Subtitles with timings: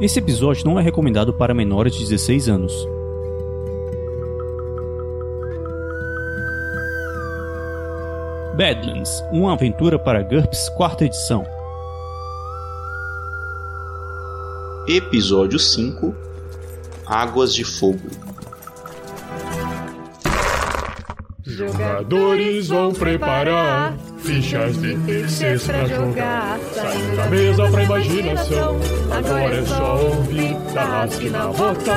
[0.00, 2.72] Esse episódio não é recomendado para menores de 16 anos.
[8.56, 11.44] Badlands, uma aventura para GURPS, quarta edição.
[14.86, 16.14] Episódio 5
[17.04, 18.08] Águas de Fogo
[21.44, 23.96] Jogadores vão preparar
[24.28, 26.58] fichas de terceiros pra jogar.
[26.74, 28.76] Saindo da mesa pra imaginação.
[29.10, 31.94] Agora é só ouvir Tarrasque na bota.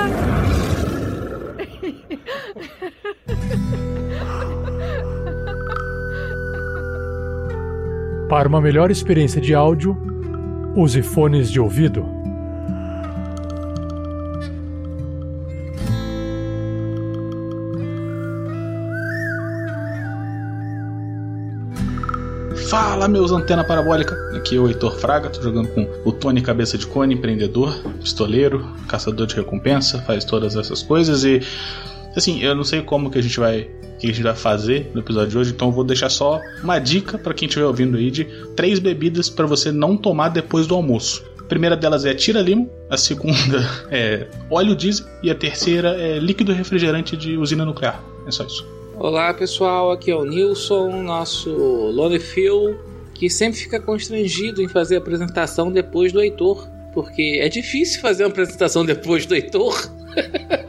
[8.30, 9.98] Para uma melhor experiência de áudio,
[10.74, 12.21] use fones de ouvido.
[22.72, 24.16] Fala, meus antena parabólica.
[24.34, 28.66] Aqui é o Heitor Fraga, tô jogando com o Tony Cabeça de Cone, empreendedor, pistoleiro,
[28.88, 31.42] caçador de recompensa, faz todas essas coisas e
[32.16, 33.70] assim, eu não sei como que a gente vai
[34.00, 36.80] que a gente vai fazer no episódio de hoje, então eu vou deixar só uma
[36.80, 38.24] dica para quem estiver ouvindo aí de
[38.56, 41.26] três bebidas para você não tomar depois do almoço.
[41.42, 46.20] A primeira delas é tira limo, a segunda é óleo diesel e a terceira é
[46.20, 48.02] líquido refrigerante de usina nuclear.
[48.26, 48.66] É só isso.
[49.04, 52.78] Olá pessoal, aqui é o Nilson, nosso Lone Phil,
[53.16, 58.26] que sempre fica constrangido em fazer a apresentação depois do Heitor, porque é difícil fazer
[58.26, 59.90] uma apresentação depois do Heitor.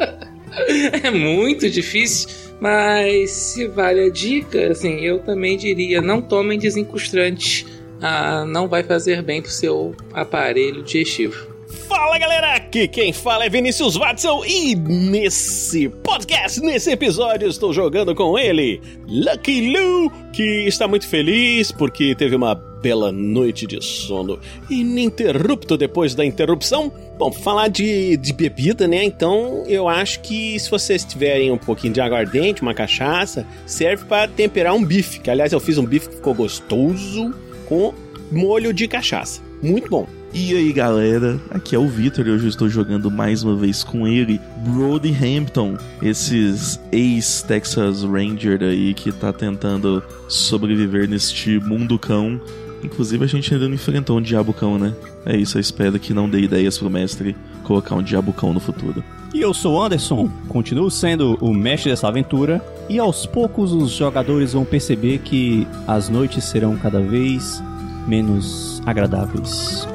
[1.05, 7.67] é muito difícil, mas se vale a dica, assim, eu também diria, não tomem desencrustante,
[8.01, 11.52] ah, não vai fazer bem pro seu aparelho digestivo.
[11.95, 18.15] Fala galera, aqui quem fala é Vinícius Watson e nesse podcast, nesse episódio, estou jogando
[18.15, 24.41] com ele, Lucky Lou, que está muito feliz porque teve uma bela noite de sono
[24.71, 26.91] ininterrupto depois da interrupção.
[27.19, 29.05] Bom, falar de, de bebida, né?
[29.05, 34.29] Então eu acho que se vocês tiverem um pouquinho de aguardente, uma cachaça, serve para
[34.29, 35.21] temperar um bife.
[35.21, 37.35] Que aliás eu fiz um bife que ficou gostoso
[37.69, 37.93] com
[38.31, 39.52] molho de cachaça.
[39.63, 40.09] Muito bom.
[40.35, 43.85] E aí galera, aqui é o Victor e hoje eu estou jogando mais uma vez
[43.85, 52.41] com ele, Brody Hampton, esses ex-Texas Ranger aí que tá tentando sobreviver neste mundo cão.
[52.83, 54.95] Inclusive a gente ainda não enfrentou um diabo cão, né?
[55.25, 58.59] É isso, eu espero que não dê ideias pro mestre colocar um diabo cão no
[58.59, 59.05] futuro.
[59.33, 64.55] E eu sou Anderson, continuo sendo o mestre dessa aventura, e aos poucos os jogadores
[64.55, 67.63] vão perceber que as noites serão cada vez
[68.07, 69.87] menos agradáveis.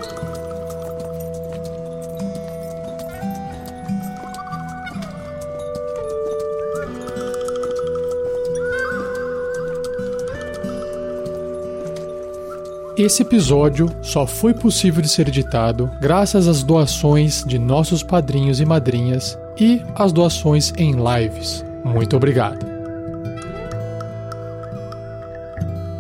[12.98, 18.66] Esse episódio só foi possível de ser editado graças às doações de nossos padrinhos e
[18.66, 21.64] madrinhas e às doações em lives.
[21.84, 22.66] Muito obrigado.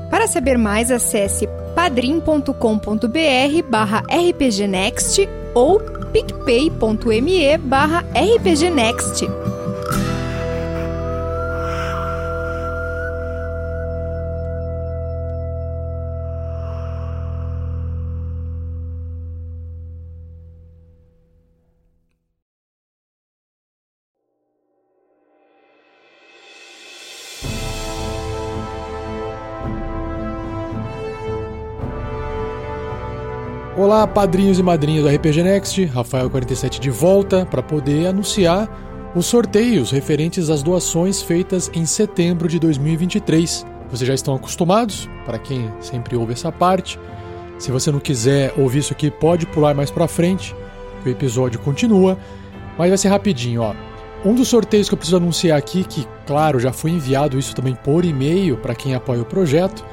[0.09, 1.47] Para saber mais, acesse
[1.87, 5.21] padrim.com.br barra rpgnext
[5.55, 5.79] ou
[6.11, 9.23] picpay.me barra rpgnext.
[33.97, 38.69] Olá, padrinhos e madrinhas do RPG Next, Rafael47 de volta para poder anunciar
[39.15, 43.65] os sorteios referentes às doações feitas em setembro de 2023.
[43.89, 46.99] Vocês já estão acostumados, para quem sempre ouve essa parte.
[47.57, 50.55] Se você não quiser ouvir isso aqui, pode pular mais para frente,
[51.03, 52.19] o episódio continua,
[52.77, 53.73] mas vai ser rapidinho, ó.
[54.23, 57.73] Um dos sorteios que eu preciso anunciar aqui, que claro, já foi enviado isso também
[57.73, 59.83] por e-mail para quem apoia o projeto,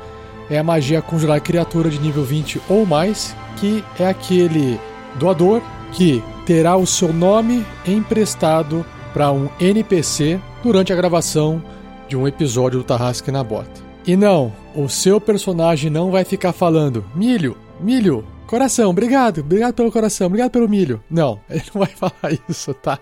[0.50, 4.78] é a magia congelar criatura de nível 20 ou mais, que é aquele
[5.16, 5.62] doador
[5.92, 11.62] que terá o seu nome emprestado para um NPC durante a gravação
[12.08, 13.82] de um episódio do Tarrasque na Bota.
[14.06, 19.90] E não, o seu personagem não vai ficar falando milho, milho, coração, obrigado, obrigado pelo
[19.90, 21.02] coração, obrigado pelo milho.
[21.08, 22.98] Não, ele não vai falar isso, tá?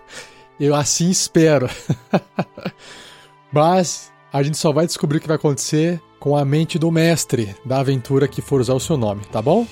[0.61, 1.69] Eu assim espero.
[3.51, 7.53] Mas a gente só vai descobrir o que vai acontecer com a mente do mestre
[7.65, 9.67] da aventura que for usar o seu nome, tá bom?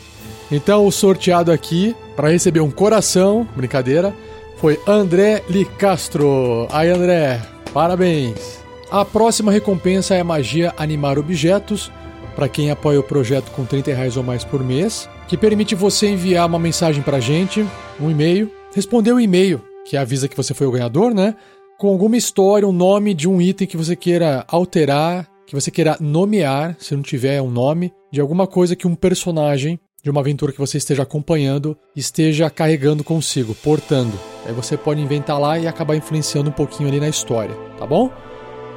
[0.51, 4.13] Então, o sorteado aqui para receber um coração, brincadeira,
[4.57, 6.67] foi André Licastro.
[6.73, 7.41] Aí, André,
[7.73, 8.59] parabéns.
[8.91, 11.89] A próxima recompensa é magia animar objetos,
[12.35, 16.09] para quem apoia o projeto com 30 reais ou mais por mês, que permite você
[16.09, 17.65] enviar uma mensagem para gente,
[18.01, 21.37] um e-mail, responder o e-mail que avisa que você foi o ganhador, né?
[21.79, 25.97] Com alguma história, um nome de um item que você queira alterar, que você queira
[25.99, 30.53] nomear, se não tiver um nome, de alguma coisa que um personagem de uma aventura
[30.53, 34.17] que você esteja acompanhando esteja carregando consigo, portando.
[34.47, 38.13] Aí você pode inventar lá e acabar influenciando um pouquinho ali na história, tá bom?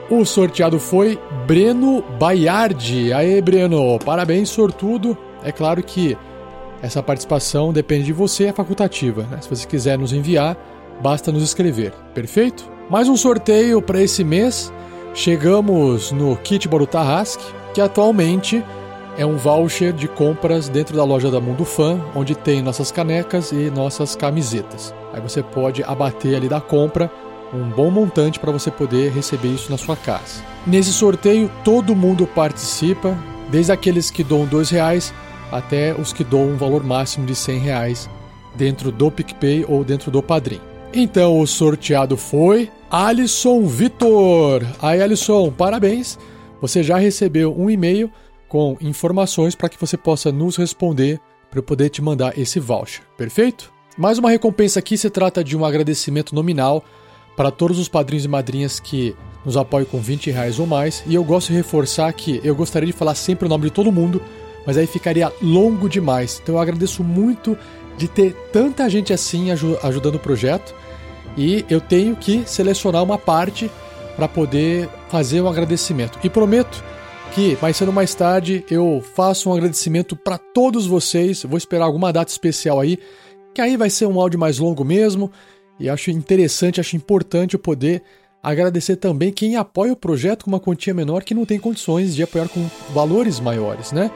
[0.10, 3.14] O sorteado foi Breno Baiardi.
[3.14, 5.16] Aê, Breno, parabéns, sortudo.
[5.44, 6.18] É claro que
[6.82, 9.28] essa participação depende de você, é facultativa.
[9.30, 9.38] Né?
[9.42, 10.58] Se você quiser nos enviar,
[11.04, 12.68] basta nos escrever, perfeito?
[12.90, 14.74] Mais um sorteio para esse mês.
[15.14, 18.64] Chegamos no Kit Barutarrasque, que atualmente
[19.16, 23.52] é um voucher de compras dentro da loja da Mundo Fan, onde tem nossas canecas
[23.52, 24.94] e nossas camisetas.
[25.14, 27.12] Aí você pode abater ali da compra
[27.54, 30.44] um bom montante para você poder receber isso na sua casa.
[30.66, 33.16] Nesse sorteio, todo mundo participa,
[33.50, 35.14] desde aqueles que doam dois reais
[35.52, 38.10] até os que doam um valor máximo de 100 reais
[38.56, 40.73] dentro do PicPay ou dentro do Padrim.
[40.96, 44.64] Então o sorteado foi Alisson Vitor.
[44.80, 46.20] Aí, Alisson, parabéns!
[46.62, 48.12] Você já recebeu um e-mail
[48.48, 51.20] com informações para que você possa nos responder
[51.50, 53.74] para eu poder te mandar esse voucher, perfeito?
[53.98, 56.84] Mais uma recompensa aqui se trata de um agradecimento nominal
[57.36, 61.04] para todos os padrinhos e madrinhas que nos apoiam com 20 reais ou mais.
[61.08, 63.92] E eu gosto de reforçar que eu gostaria de falar sempre o nome de todo
[63.92, 64.22] mundo,
[64.64, 66.40] mas aí ficaria longo demais.
[66.42, 67.58] Então eu agradeço muito
[67.98, 70.74] de ter tanta gente assim ajudando o projeto.
[71.38, 73.70] E eu tenho que selecionar uma parte
[74.16, 76.20] para poder fazer um agradecimento.
[76.24, 76.84] E prometo
[77.34, 81.44] que mais cedo ou mais tarde eu faço um agradecimento para todos vocês.
[81.44, 83.00] vou esperar alguma data especial aí,
[83.54, 85.32] que aí vai ser um áudio mais longo mesmo.
[85.80, 88.04] E acho interessante, acho importante eu poder
[88.42, 92.22] agradecer também quem apoia o projeto com uma quantia menor que não tem condições de
[92.22, 94.12] apoiar com valores maiores, né?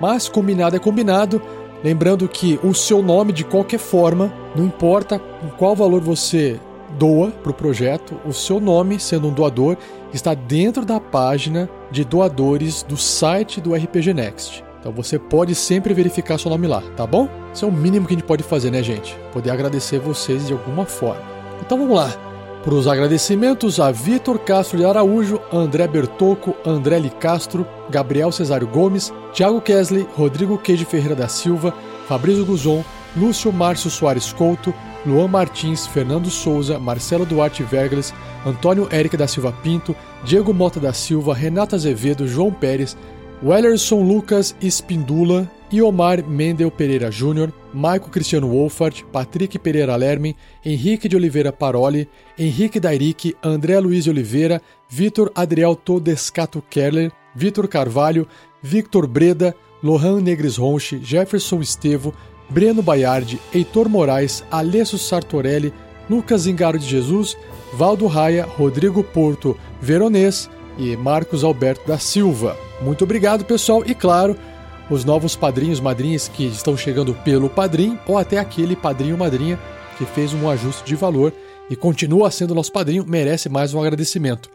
[0.00, 1.42] Mas combinado é combinado.
[1.86, 5.20] Lembrando que o seu nome, de qualquer forma, não importa
[5.56, 6.58] qual valor você
[6.98, 9.76] doa para o projeto, o seu nome, sendo um doador,
[10.12, 14.64] está dentro da página de doadores do site do RPG Next.
[14.80, 17.28] Então você pode sempre verificar seu nome lá, tá bom?
[17.54, 19.16] Isso é o mínimo que a gente pode fazer, né, gente?
[19.32, 21.22] Poder agradecer vocês de alguma forma.
[21.64, 22.25] Então vamos lá.
[22.66, 28.66] Para os agradecimentos a Vitor Castro de Araújo, André Bertocco, André Li Castro, Gabriel Cesário
[28.66, 31.72] Gomes, Thiago Kesley, Rodrigo Queijo Ferreira da Silva,
[32.08, 32.84] Fabrício Guzon,
[33.16, 34.74] Lúcio Márcio Soares Couto,
[35.06, 38.12] Luan Martins, Fernando Souza, Marcelo Duarte Vergles,
[38.44, 42.96] Antônio Érica da Silva Pinto, Diego Mota da Silva, Renato Azevedo, João Pérez,
[43.42, 50.34] Wellerson Lucas Espindula, Iomar Mendel Pereira Júnior, Maico Cristiano Wolfart, Patrick Pereira Lermen,
[50.64, 57.68] Henrique de Oliveira Paroli, Henrique Dairic, André Luiz de Oliveira, Vitor Adriel Todescato Kerler, Vitor
[57.68, 58.26] Carvalho,
[58.62, 62.14] Victor Breda, Lohan Negres Ronche, Jefferson Estevo,
[62.48, 65.74] Breno Baiardi, Heitor Moraes, Alessio Sartorelli,
[66.08, 67.36] Lucas Ingaro de Jesus,
[67.74, 70.48] Valdo Raia, Rodrigo Porto Veronês
[70.78, 72.65] e Marcos Alberto da Silva.
[72.80, 74.36] Muito obrigado, pessoal, e claro,
[74.90, 79.58] os novos padrinhos, madrinhas que estão chegando pelo padrinho ou até aquele padrinho madrinha
[79.98, 81.32] que fez um ajuste de valor
[81.70, 84.50] e continua sendo nosso padrinho, merece mais um agradecimento.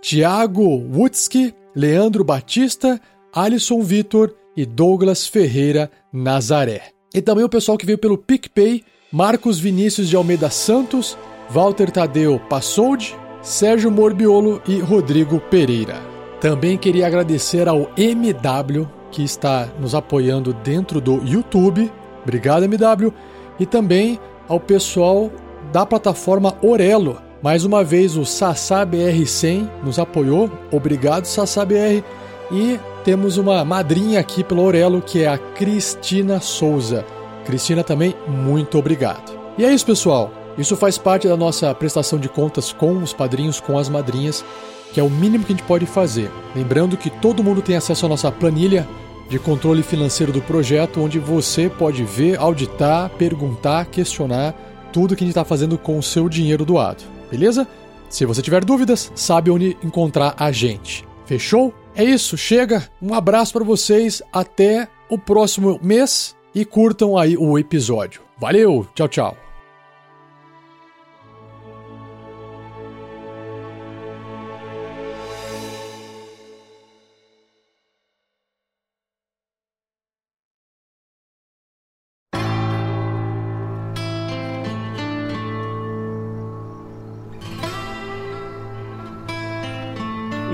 [0.00, 3.00] Tiago Wutzki, Leandro Batista,
[3.32, 6.90] Alisson Vitor e Douglas Ferreira Nazaré.
[7.14, 11.16] E também o pessoal que veio pelo PicPay, Marcos Vinícius de Almeida Santos,
[11.50, 16.11] Walter Tadeu Passoldi, Sérgio Morbiolo e Rodrigo Pereira.
[16.42, 21.88] Também queria agradecer ao MW que está nos apoiando dentro do YouTube.
[22.24, 23.14] Obrigado, MW.
[23.60, 24.18] E também
[24.48, 25.30] ao pessoal
[25.72, 27.22] da plataforma Orelo.
[27.40, 30.50] Mais uma vez o SassaBR100 nos apoiou.
[30.72, 32.02] Obrigado, SassaBR.
[32.50, 37.06] E temos uma madrinha aqui pelo Orelo que é a Cristina Souza.
[37.44, 39.32] Cristina também, muito obrigado.
[39.56, 40.32] E é isso, pessoal.
[40.58, 44.44] Isso faz parte da nossa prestação de contas com os padrinhos, com as madrinhas,
[44.92, 46.30] que é o mínimo que a gente pode fazer.
[46.54, 48.86] Lembrando que todo mundo tem acesso à nossa planilha
[49.28, 54.54] de controle financeiro do projeto, onde você pode ver, auditar, perguntar, questionar
[54.92, 57.66] tudo que a gente está fazendo com o seu dinheiro doado, beleza?
[58.10, 61.06] Se você tiver dúvidas, sabe onde encontrar a gente.
[61.24, 61.72] Fechou?
[61.94, 62.86] É isso, chega.
[63.00, 68.20] Um abraço para vocês, até o próximo mês e curtam aí o episódio.
[68.38, 69.51] Valeu, tchau, tchau.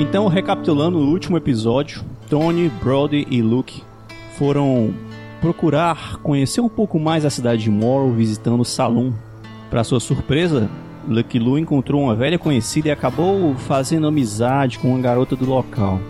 [0.08, 3.82] Então, recapitulando o último episódio, Tony, Brody e Luke
[4.38, 4.94] foram
[5.38, 9.12] procurar conhecer um pouco mais a cidade de Morrow, visitando o Saloon,
[9.68, 10.70] Para sua surpresa,
[11.06, 16.00] Lucky Lu encontrou uma velha conhecida e acabou fazendo amizade com uma garota do local.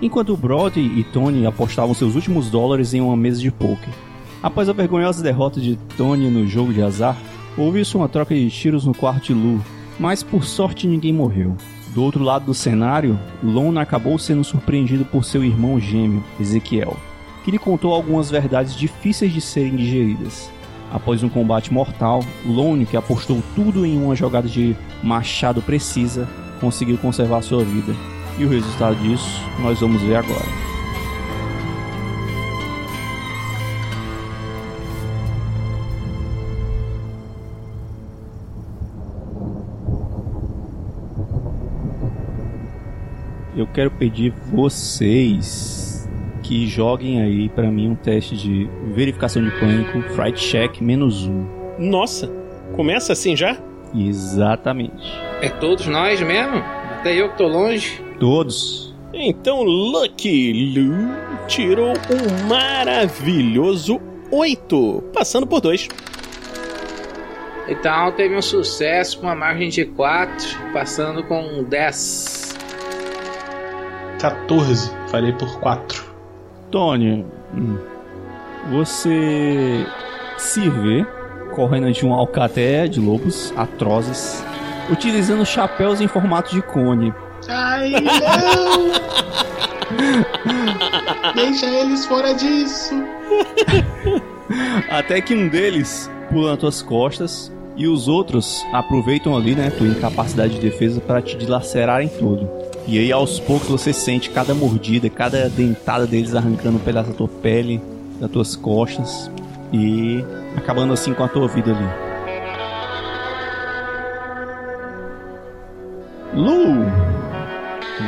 [0.00, 3.92] Enquanto Brody e Tony apostavam seus últimos dólares em uma mesa de poker.
[4.40, 7.16] Após a vergonhosa derrota de Tony no jogo de azar,
[7.56, 9.60] houve-se uma troca de tiros no quarto de Lu,
[9.98, 11.56] mas por sorte ninguém morreu.
[11.94, 16.96] Do outro lado do cenário, Lon acabou sendo surpreendido por seu irmão gêmeo, Ezequiel,
[17.44, 20.50] que lhe contou algumas verdades difíceis de serem digeridas.
[20.92, 26.28] Após um combate mortal, Lone, que apostou tudo em uma jogada de machado precisa,
[26.60, 27.94] conseguiu conservar sua vida.
[28.38, 30.77] E o resultado disso nós vamos ver agora.
[43.60, 46.08] Eu quero pedir vocês
[46.42, 51.46] que joguem aí para mim um teste de verificação de pânico, fright check menos um.
[51.78, 52.32] Nossa,
[52.74, 53.56] começa assim já?
[53.94, 55.12] Exatamente.
[55.42, 56.56] É todos nós mesmo?
[56.56, 58.02] Até eu que tô longe.
[58.18, 58.94] Todos.
[59.12, 61.14] Então Lucky Lu
[61.46, 64.00] tirou um maravilhoso
[64.30, 65.88] 8, passando por 2.
[67.68, 72.37] Então teve um sucesso com uma margem de 4, passando com 10.
[74.18, 74.90] 14.
[75.08, 76.04] Farei por 4.
[76.70, 77.78] Tony, hum,
[78.70, 79.86] você
[80.36, 81.06] se vê
[81.54, 84.44] correndo de um alcaté de lobos atrozes,
[84.90, 87.12] utilizando chapéus em formato de cone.
[87.48, 88.92] Ai, não!
[91.34, 92.94] Deixa eles fora disso!
[94.90, 99.86] Até que um deles pula nas tuas costas e os outros aproveitam ali, né, tua
[99.86, 102.67] incapacidade de defesa para te dilacerarem todo.
[102.90, 107.14] E aí aos poucos você sente cada mordida, cada dentada deles arrancando um pedaço da
[107.14, 107.82] tua pele,
[108.18, 109.30] das tuas costas
[109.70, 110.24] e
[110.56, 112.08] acabando assim com a tua vida ali.
[116.32, 116.86] Lu,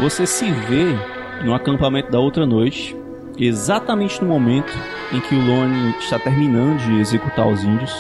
[0.01, 0.97] você se vê
[1.45, 2.97] no acampamento da outra noite,
[3.37, 4.73] exatamente no momento
[5.13, 7.93] em que o Lone está terminando de executar os índios.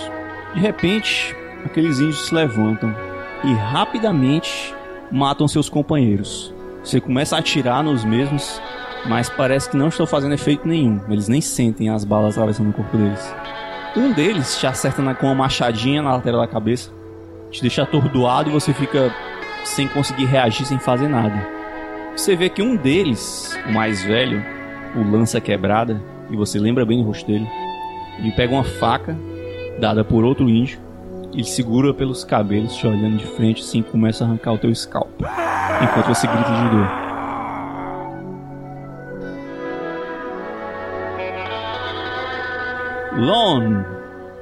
[0.54, 2.96] De repente, aqueles índios se levantam
[3.44, 4.75] e rapidamente
[5.12, 6.58] matam seus companheiros.
[6.82, 8.60] Você começa a atirar nos mesmos,
[9.06, 11.00] mas parece que não estão fazendo efeito nenhum.
[11.08, 13.34] Eles nem sentem as balas atravessando o corpo deles.
[13.96, 16.90] Um deles te acerta com uma machadinha na lateral da cabeça,
[17.50, 19.14] te deixa atordoado e você fica
[19.64, 21.46] sem conseguir reagir, sem fazer nada.
[22.16, 24.42] Você vê que um deles, o mais velho,
[24.96, 27.46] o lança quebrada, e você lembra bem o rosto dele,
[28.18, 29.16] ele pega uma faca
[29.78, 30.78] dada por outro índio
[31.32, 35.20] ele segura pelos cabelos, te olhando de frente, assim, começa a arrancar o teu scalp.
[35.82, 37.10] Enquanto você grita de dor.
[43.16, 43.84] Lon,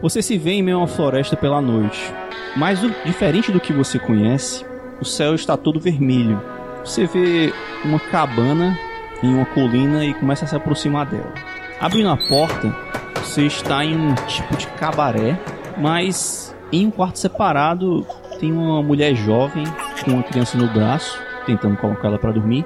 [0.00, 2.12] você se vê em meio a uma floresta pela noite.
[2.56, 4.64] Mas diferente do que você conhece,
[5.00, 6.40] o céu está todo vermelho.
[6.84, 7.52] Você vê
[7.84, 8.78] uma cabana
[9.22, 11.32] em uma colina e começa a se aproximar dela.
[11.80, 12.74] Abrindo a porta,
[13.16, 15.38] você está em um tipo de cabaré,
[15.76, 18.06] mas em um quarto separado
[18.38, 19.64] tem uma mulher jovem
[20.04, 22.64] com uma criança no braço, tentando colocar ela para dormir,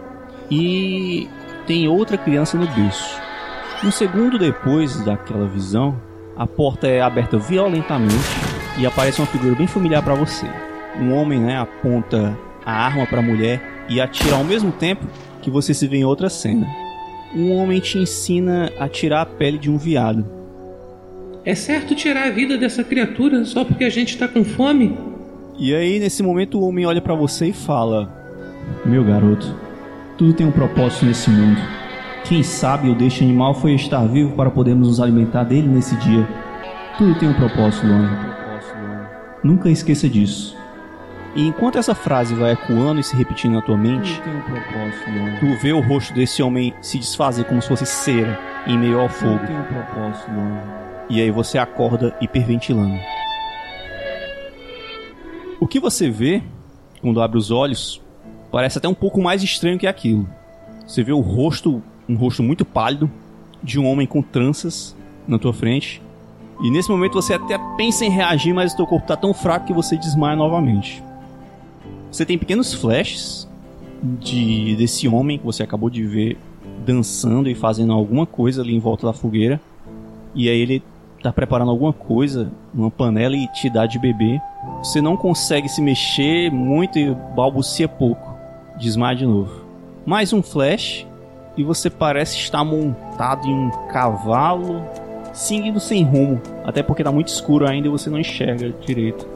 [0.51, 1.29] e
[1.67, 3.21] tem outra criança no berço.
[3.85, 6.01] Um segundo depois daquela visão,
[6.37, 8.15] a porta é aberta violentamente
[8.79, 10.47] e aparece uma figura bem familiar para você.
[10.99, 15.07] Um homem, né, aponta a arma para a mulher e atira ao mesmo tempo
[15.41, 16.67] que você se vê em outra cena.
[17.35, 20.42] Um homem te ensina a tirar a pele de um viado
[21.45, 24.97] é certo tirar a vida dessa criatura só porque a gente tá com fome?
[25.59, 28.09] E aí, nesse momento, o homem olha para você e fala:
[28.85, 29.55] Meu garoto,
[30.17, 31.61] tudo tem um propósito nesse mundo.
[32.25, 36.27] Quem sabe o deste animal foi estar vivo para podermos nos alimentar dele nesse dia.
[36.97, 38.09] Tudo tem um propósito, Luan.
[39.43, 40.57] Nunca esqueça disso.
[41.35, 45.63] E enquanto essa frase vai ecoando e se repetindo na tua mente, um propósito, tu
[45.63, 49.41] vê o rosto desse homem se desfazer como se fosse cera em meio ao fogo.
[51.13, 52.99] E aí você acorda hiperventilando.
[55.61, 56.43] O que você vê
[57.03, 58.01] quando abre os olhos
[58.51, 60.27] parece até um pouco mais estranho que aquilo.
[60.87, 63.11] Você vê o rosto, um rosto muito pálido
[63.63, 64.97] de um homem com tranças
[65.29, 66.01] na tua frente.
[66.63, 69.67] E nesse momento você até pensa em reagir, mas o teu corpo está tão fraco
[69.67, 71.05] que você desmaia novamente.
[72.11, 73.47] Você tem pequenos flashes
[74.03, 76.39] de desse homem que você acabou de ver
[76.87, 79.61] dançando e fazendo alguma coisa ali em volta da fogueira.
[80.35, 80.83] E aí ele
[81.23, 84.41] tá preparando alguma coisa numa panela e te dá de beber.
[84.79, 88.37] Você não consegue se mexer muito e balbucia pouco.
[88.77, 89.65] Desmaia de novo.
[90.05, 91.07] Mais um flash
[91.57, 94.83] e você parece estar montado em um cavalo,
[95.33, 99.27] seguindo sem rumo, até porque tá muito escuro ainda e você não enxerga direito.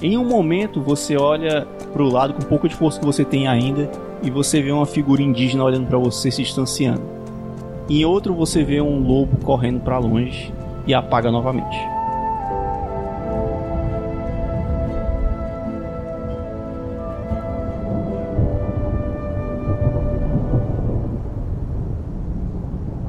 [0.00, 3.48] Em um momento você olha pro lado com um pouco de força que você tem
[3.48, 3.90] ainda
[4.22, 7.02] e você vê uma figura indígena olhando para você se distanciando.
[7.88, 10.52] Em outro você vê um lobo correndo para longe
[10.90, 11.78] e apaga novamente.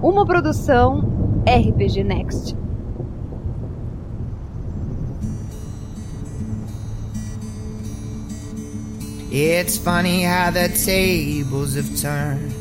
[0.03, 1.03] Uma produção
[1.47, 2.55] RPG Next.
[9.31, 12.53] It's funny how the tables have turned.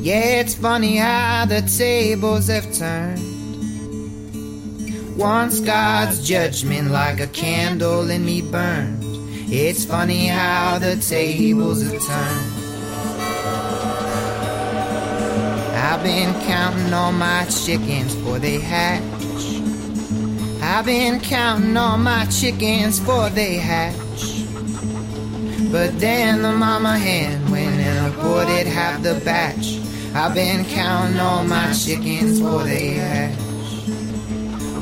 [0.00, 3.35] Yeah, it's funny how the tables have turned.
[5.16, 9.02] Once God's judgment like a candle in me burned.
[9.48, 12.52] It's funny how the tables have turned.
[15.74, 19.02] I've been counting all my chickens for they hatch.
[20.62, 23.96] I've been counting all my chickens for they hatch.
[25.72, 29.78] But then the mama hen went and aborted half the batch.
[30.14, 33.45] I've been counting all my chickens for they hatch.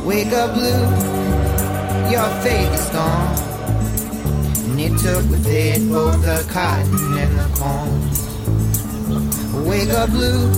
[0.04, 0.84] Wake up, blue,
[2.12, 3.34] your faith is gone.
[4.68, 8.04] And it took with it both the cotton and the corn.
[9.66, 10.50] Wake up, blue,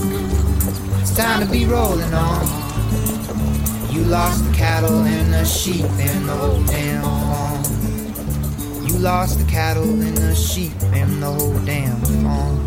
[0.99, 2.45] it's time to be rolling on.
[3.89, 7.63] You lost the cattle and the sheep and the whole damn farm.
[8.85, 12.57] You lost the cattle and the sheep and the whole damn farm.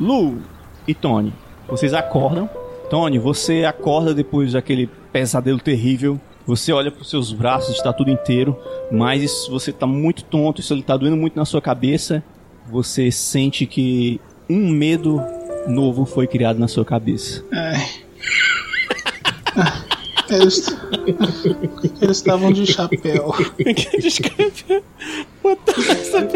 [0.00, 0.42] Lu
[0.88, 1.32] e Tony,
[1.68, 2.63] vocês acordam.
[2.88, 6.20] Tony, você acorda depois daquele pesadelo terrível.
[6.46, 8.58] Você olha para os seus braços, está tudo inteiro,
[8.92, 12.22] mas você está muito tonto, isso está doendo muito na sua cabeça.
[12.70, 15.22] Você sente que um medo
[15.66, 17.42] novo foi criado na sua cabeça.
[17.52, 17.88] Ai.
[20.30, 20.74] Eles
[22.00, 23.34] eles estavam de chapéu.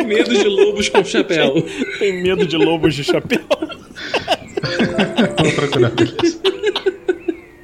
[0.07, 1.55] Medo de lobos com chapéu.
[1.99, 3.41] Tem medo de lobos de chapéu?
[5.43, 5.93] Vou procurar.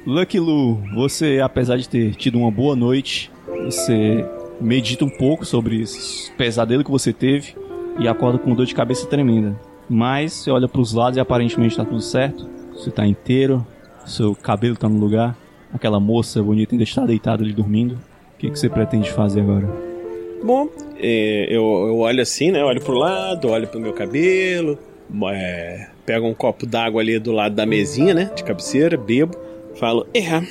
[0.05, 3.31] Lucky Lu, você, apesar de ter tido uma boa noite,
[3.65, 4.23] você
[4.61, 7.55] medita um pouco sobre esse pesadelo que você teve
[7.99, 9.59] e acorda com dor de cabeça tremenda.
[9.89, 12.47] Mas você olha para os lados e aparentemente está tudo certo.
[12.73, 13.65] Você está inteiro,
[14.05, 15.35] seu cabelo está no lugar,
[15.73, 17.95] aquela moça bonita ainda está deitada ali dormindo.
[18.35, 19.67] O que, que você pretende fazer agora?
[20.43, 22.63] Bom, é, eu, eu olho assim, né?
[22.63, 24.77] Olho pro lado, olho pro meu cabelo,
[25.31, 28.31] é, pego um copo d'água ali do lado da mesinha, né?
[28.35, 29.35] De cabeceira, bebo,
[29.75, 30.41] falo, é.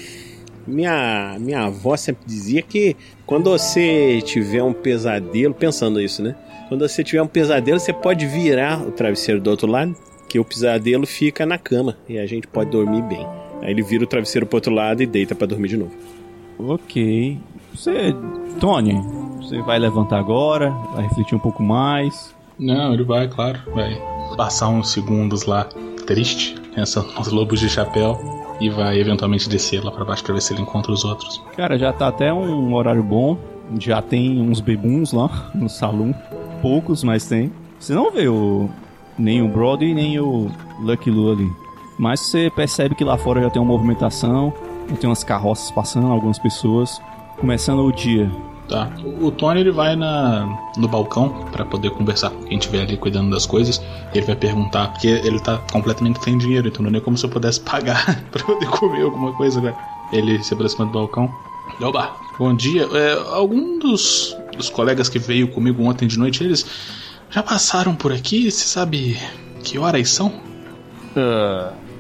[0.66, 6.34] Minha, minha avó sempre dizia que quando você tiver um pesadelo, pensando isso, né?
[6.68, 9.94] Quando você tiver um pesadelo, você pode virar o travesseiro do outro lado,
[10.28, 13.26] que o pesadelo fica na cama e a gente pode dormir bem.
[13.60, 15.92] Aí ele vira o travesseiro pro outro lado e deita pra dormir de novo.
[16.58, 17.38] Ok.
[17.74, 18.14] Você.
[18.58, 18.94] Tony,
[19.36, 22.34] você vai levantar agora, vai refletir um pouco mais.
[22.58, 23.60] Não, ele vai, claro.
[23.74, 25.64] Vai passar uns segundos lá,
[26.06, 28.18] triste, pensando nos lobos de chapéu.
[28.60, 31.42] E vai eventualmente descer lá pra baixo pra ver se ele encontra os outros.
[31.56, 33.36] Cara, já tá até um horário bom.
[33.80, 36.14] Já tem uns bebuns lá no salão.
[36.62, 37.52] Poucos, mas tem.
[37.78, 38.68] Você não vê o.
[39.18, 41.50] Nem o Brody nem o Lucky Lu ali.
[41.98, 44.52] Mas você percebe que lá fora já tem uma movimentação.
[44.88, 47.00] Já tem umas carroças passando, algumas pessoas.
[47.38, 48.30] Começando o dia.
[48.68, 48.90] Tá.
[49.20, 50.48] O Tony ele vai na,
[50.78, 53.82] no balcão pra poder conversar com quem estiver ali cuidando das coisas.
[54.14, 57.30] Ele vai perguntar, porque ele tá completamente sem dinheiro, então não é como se eu
[57.30, 59.74] pudesse pagar pra poder comer alguma coisa, né?
[60.12, 61.30] Ele se aproxima do balcão.
[61.80, 62.88] Oba, bom dia.
[62.92, 66.64] É, algum dos, dos colegas que veio comigo ontem de noite, eles
[67.30, 68.50] já passaram por aqui?
[68.50, 69.18] Você sabe
[69.62, 70.32] que horas são?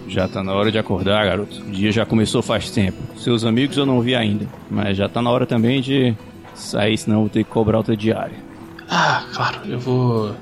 [0.08, 1.60] já tá na hora de acordar, garoto.
[1.60, 2.98] O dia já começou faz tempo.
[3.16, 4.46] Seus amigos eu não vi ainda.
[4.70, 6.14] Mas já tá na hora também de
[6.54, 8.36] sair, senão eu vou ter que cobrar outra diária.
[8.88, 10.34] Ah, claro, eu vou.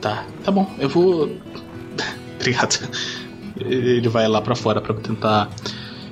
[0.00, 1.30] Tá, tá bom, eu vou.
[2.36, 2.88] Obrigado.
[3.58, 5.48] Ele vai lá pra fora pra tentar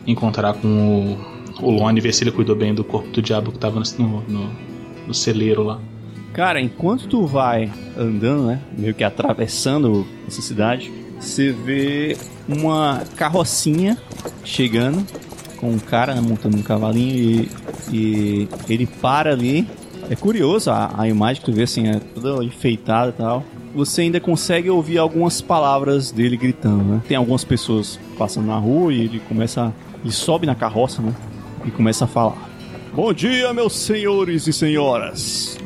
[0.06, 1.16] encontrar com
[1.60, 3.82] o, o Lone e ver se ele cuidou bem do corpo do diabo que tava
[3.98, 4.50] no, no,
[5.06, 5.80] no celeiro lá.
[6.32, 8.60] Cara, enquanto tu vai andando, né?
[8.76, 12.16] Meio que atravessando essa cidade, você vê
[12.48, 13.96] uma carrocinha
[14.42, 15.06] chegando
[15.64, 17.50] com um cara né, montando um cavalinho e,
[17.90, 19.66] e ele para ali.
[20.10, 23.42] É curioso a, a imagem que tu vê assim, é toda enfeitada e tal.
[23.74, 27.02] Você ainda consegue ouvir algumas palavras dele gritando, né?
[27.08, 29.72] Tem algumas pessoas passando na rua e ele começa.
[30.02, 31.14] Ele sobe na carroça, né?
[31.64, 32.36] E começa a falar.
[32.92, 35.58] Bom dia, meus senhores e senhoras.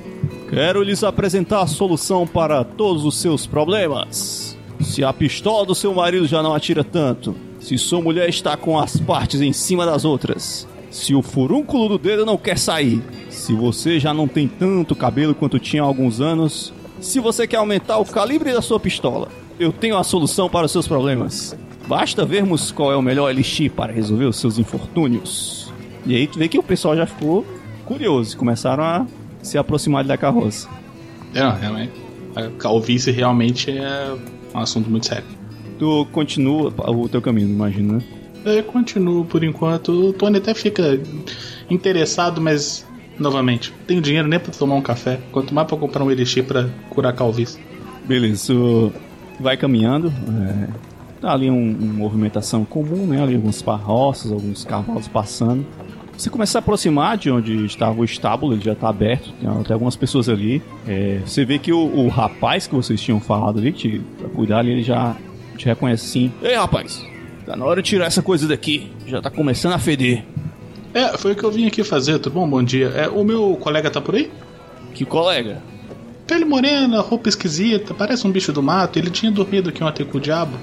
[0.48, 4.56] Quero lhes apresentar a solução para todos os seus problemas.
[4.80, 7.34] Se a pistola do seu marido já não atira tanto,
[7.68, 11.98] se sua mulher está com as partes em cima das outras, Se o furúnculo do
[11.98, 16.18] dedo não quer sair, se você já não tem tanto cabelo quanto tinha há alguns
[16.18, 19.28] anos, se você quer aumentar o calibre da sua pistola,
[19.61, 21.54] eu tenho a solução para os seus problemas.
[21.87, 25.70] Basta vermos qual é o melhor elixir para resolver os seus infortúnios.
[26.07, 27.44] E aí tu vê que o pessoal já ficou
[27.85, 29.07] curioso, começaram a
[29.42, 30.70] se aproximar da carroça.
[31.35, 31.92] É, realmente.
[32.35, 34.16] A calvície realmente é
[34.54, 35.38] um assunto muito sério.
[35.78, 38.02] Tu continua o teu caminho, imagino, né?
[38.44, 39.92] Eu continuo por enquanto.
[39.92, 41.00] O Tony até fica
[41.70, 42.86] interessado, mas
[43.18, 46.68] novamente, tenho dinheiro nem pra tomar um café, quanto mais pra comprar um elixir pra
[46.90, 47.60] curar calvície.
[48.04, 48.92] Beleza, tu
[49.40, 50.08] vai caminhando.
[50.08, 50.68] É,
[51.20, 53.22] tá ali um, uma movimentação comum, né?
[53.22, 55.66] Ali alguns carroças, alguns cavalos passando.
[56.16, 59.48] Você começa a se aproximar de onde estava o estábulo, ele já está aberto, tem
[59.48, 60.60] até algumas pessoas ali.
[60.86, 64.58] É, você vê que o, o, rapaz que vocês tinham falado ali, que pra cuidar
[64.58, 65.14] ali, ele já
[65.59, 66.33] te reconhece sim.
[66.42, 67.05] Ei, rapaz,
[67.44, 70.25] tá na hora de tirar essa coisa daqui, já tá começando a feder.
[70.94, 72.49] É, foi o que eu vim aqui fazer, tudo bom?
[72.49, 72.88] Bom dia.
[72.88, 74.31] É, o meu colega tá por aí?
[74.94, 75.62] Que colega?
[76.27, 78.99] Pele morena, roupa esquisita, parece um bicho do mato.
[78.99, 80.57] Ele tinha dormido aqui ontem com o diabo.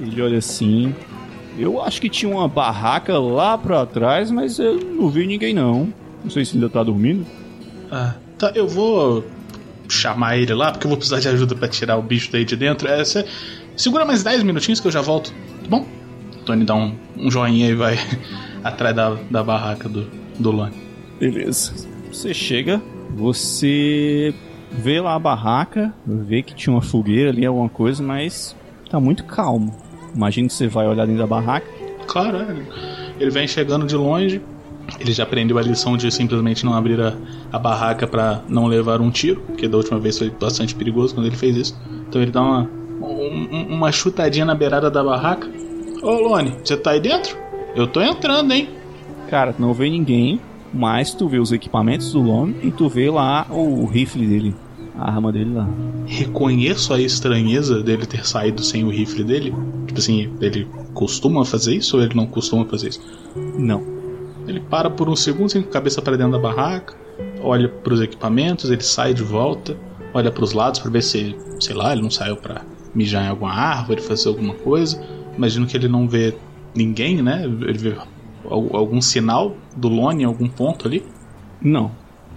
[0.00, 0.94] Ele olha assim.
[1.58, 5.92] Eu acho que tinha uma barraca lá pra trás, mas eu não vi ninguém não.
[6.22, 7.26] Não sei se ainda tá dormindo.
[7.90, 9.24] Ah, tá, eu vou
[9.88, 12.56] chamar ele lá, porque eu vou precisar de ajuda para tirar o bicho daí de
[12.56, 12.88] dentro.
[12.88, 13.24] É, cê...
[13.76, 15.86] Segura mais 10 minutinhos que eu já volto, tá bom?
[16.46, 17.98] Tony dá um, um joinha e vai
[18.64, 20.06] atrás da, da barraca do,
[20.38, 20.74] do Lone.
[21.20, 21.74] Beleza.
[22.10, 24.34] Você chega, você
[24.70, 28.56] vê lá a barraca, vê que tinha uma fogueira ali, alguma coisa, mas
[28.88, 29.74] tá muito calmo.
[30.14, 31.66] Imagina que você vai olhar dentro da barraca.
[32.06, 32.56] Claro, é.
[33.20, 34.40] ele vem chegando de longe.
[35.00, 37.12] Ele já aprendeu a lição de simplesmente não abrir a,
[37.52, 41.26] a barraca para não levar um tiro, porque da última vez foi bastante perigoso quando
[41.26, 41.80] ele fez isso.
[42.08, 45.48] Então ele dá uma, um, uma chutadinha na beirada da barraca.
[46.02, 47.36] Ô Lone, você tá aí dentro?
[47.74, 48.68] Eu tô entrando, hein?
[49.28, 50.40] Cara, não vê ninguém,
[50.72, 54.54] mas tu vê os equipamentos do Lone e tu vê lá o rifle dele,
[54.96, 55.68] a arma dele lá.
[56.06, 59.54] Reconheço a estranheza dele ter saído sem o rifle dele.
[59.86, 63.00] Tipo assim, ele costuma fazer isso ou ele não costuma fazer isso?
[63.58, 63.82] Não.
[64.46, 66.94] Ele para por um segundo, com a cabeça para dentro da barraca,
[67.40, 69.76] olha para os equipamentos, ele sai de volta,
[70.14, 72.62] olha para os lados para ver se, sei lá, ele não saiu para
[72.96, 75.00] mijar em alguma árvore, fazer alguma coisa.
[75.36, 76.34] Imagino que ele não vê
[76.74, 77.44] ninguém, né?
[77.44, 77.96] Ele vê
[78.48, 81.04] algum sinal do Lone em algum ponto ali?
[81.60, 81.90] Não.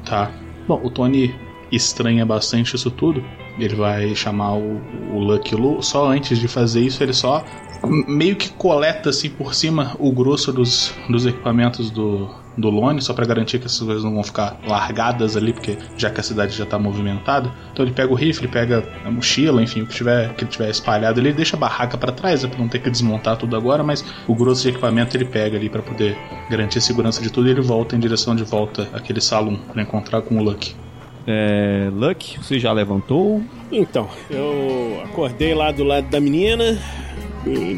[0.05, 0.31] Tá.
[0.67, 1.33] Bom, o Tony
[1.71, 3.23] estranha bastante isso tudo.
[3.57, 4.81] Ele vai chamar o,
[5.13, 5.81] o Lucky Lu.
[5.81, 7.43] Só antes de fazer isso, ele só
[7.87, 13.13] meio que coleta assim por cima o grosso dos, dos equipamentos do, do Lone, só
[13.13, 16.55] para garantir que essas coisas não vão ficar largadas ali, porque já que a cidade
[16.55, 17.51] já tá movimentada.
[17.71, 21.19] Então ele pega o rifle, pega a mochila, enfim, o que tiver, que tiver espalhado
[21.19, 23.83] ali, ele deixa a barraca para trás, né, pra não ter que desmontar tudo agora,
[23.83, 26.17] mas o grosso de equipamento ele pega ali para poder
[26.49, 29.81] garantir a segurança de tudo e ele volta em direção de volta àquele salão para
[29.81, 30.75] encontrar com o Lucky.
[31.27, 33.43] É, Luck, você já levantou?
[33.71, 36.79] Então, eu acordei lá do lado da menina,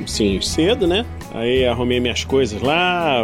[0.07, 1.05] sim, cedo, né?
[1.33, 3.21] Aí arrumei minhas coisas lá,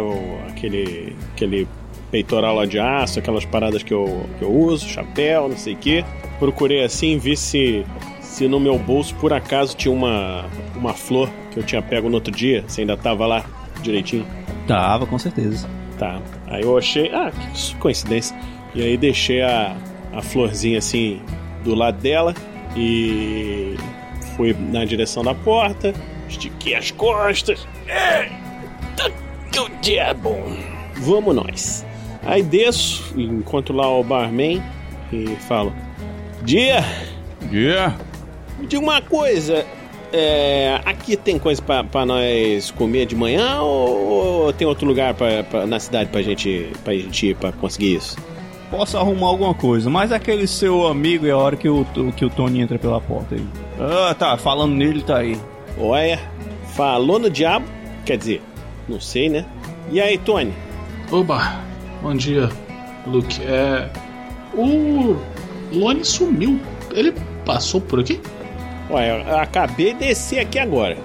[0.48, 1.68] aquele, aquele
[2.10, 5.76] peitoral lá de aço, aquelas paradas que eu, que eu uso, chapéu, não sei o
[5.76, 6.04] quê.
[6.38, 7.84] Procurei assim, vi se,
[8.20, 10.46] se no meu bolso por acaso tinha uma,
[10.76, 13.44] uma flor que eu tinha pego no outro dia, se ainda tava lá
[13.82, 14.26] direitinho.
[14.66, 15.68] Tava, com certeza.
[15.98, 16.20] Tá.
[16.46, 18.36] Aí eu achei, ah, que coincidência.
[18.74, 19.76] E aí deixei a,
[20.12, 21.20] a florzinha assim
[21.64, 22.34] do lado dela
[22.76, 23.74] e
[24.36, 25.92] fui na direção da porta,
[26.28, 27.66] estiquei as costas.
[27.86, 29.12] Eita,
[29.50, 30.56] que o dia é bom.
[30.96, 31.86] Vamos nós.
[32.24, 34.62] Aí desço, encontro lá o barman
[35.12, 35.72] e falo:
[36.42, 36.84] Dia!
[37.50, 37.94] Dia!
[38.60, 39.64] Diga uma coisa,
[40.12, 45.44] é, aqui tem coisa para nós comer de manhã ou, ou tem outro lugar pra,
[45.44, 48.16] pra, na cidade pra gente, pra gente ir pra conseguir isso?
[48.70, 51.86] Posso arrumar alguma coisa, mas aquele seu amigo é a hora que o,
[52.16, 53.44] que o Tony entra pela porta aí.
[53.80, 55.38] Ah, tá, falando nele, tá aí.
[55.80, 56.18] Olha,
[56.74, 57.66] falou no diabo?
[58.04, 58.42] Quer dizer,
[58.88, 59.44] não sei, né?
[59.90, 60.52] E aí, Tony?
[61.10, 61.60] Oba,
[62.02, 62.48] bom dia,
[63.06, 63.40] Luke.
[63.42, 63.88] É.
[64.54, 65.16] O
[65.72, 66.60] Lone sumiu.
[66.90, 67.14] Ele
[67.44, 68.20] passou por aqui?
[68.90, 70.96] Olha, eu acabei de descer aqui agora.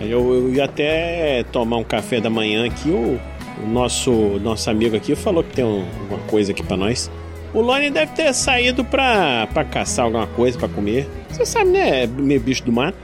[0.00, 2.90] Eu, eu ia até tomar um café da manhã aqui.
[2.90, 3.20] O,
[3.62, 4.10] o nosso,
[4.40, 7.10] nosso amigo aqui falou que tem um, uma coisa aqui para nós.
[7.52, 11.08] O Lone deve ter saído pra, pra caçar alguma coisa para comer.
[11.30, 12.06] Você sabe, né?
[12.06, 12.96] Meio bicho do mato.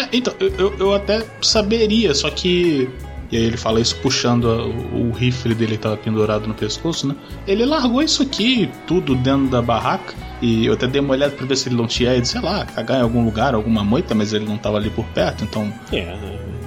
[0.00, 2.88] É, então, eu, eu, até saberia, só que.
[3.30, 6.54] E aí ele fala isso puxando a, o, o rifle dele que tava pendurado no
[6.54, 7.14] pescoço, né?
[7.46, 10.14] Ele largou isso aqui, tudo dentro da barraca.
[10.42, 12.98] E eu até dei uma olhada pra ver se ele não tinha sei lá, cagar
[12.98, 15.72] em algum lugar, alguma moita, mas ele não tava ali por perto, então.
[15.92, 16.16] É,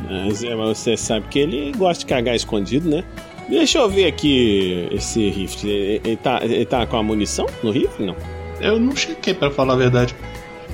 [0.10, 3.04] Mas, é, mas você sabe que ele gosta de cagar escondido, né?
[3.50, 5.70] Deixa eu ver aqui esse rifle.
[5.70, 8.06] Ele, ele tá, ele tá com a munição no rifle?
[8.06, 8.16] Não.
[8.62, 10.16] Eu não chequei, pra falar a verdade.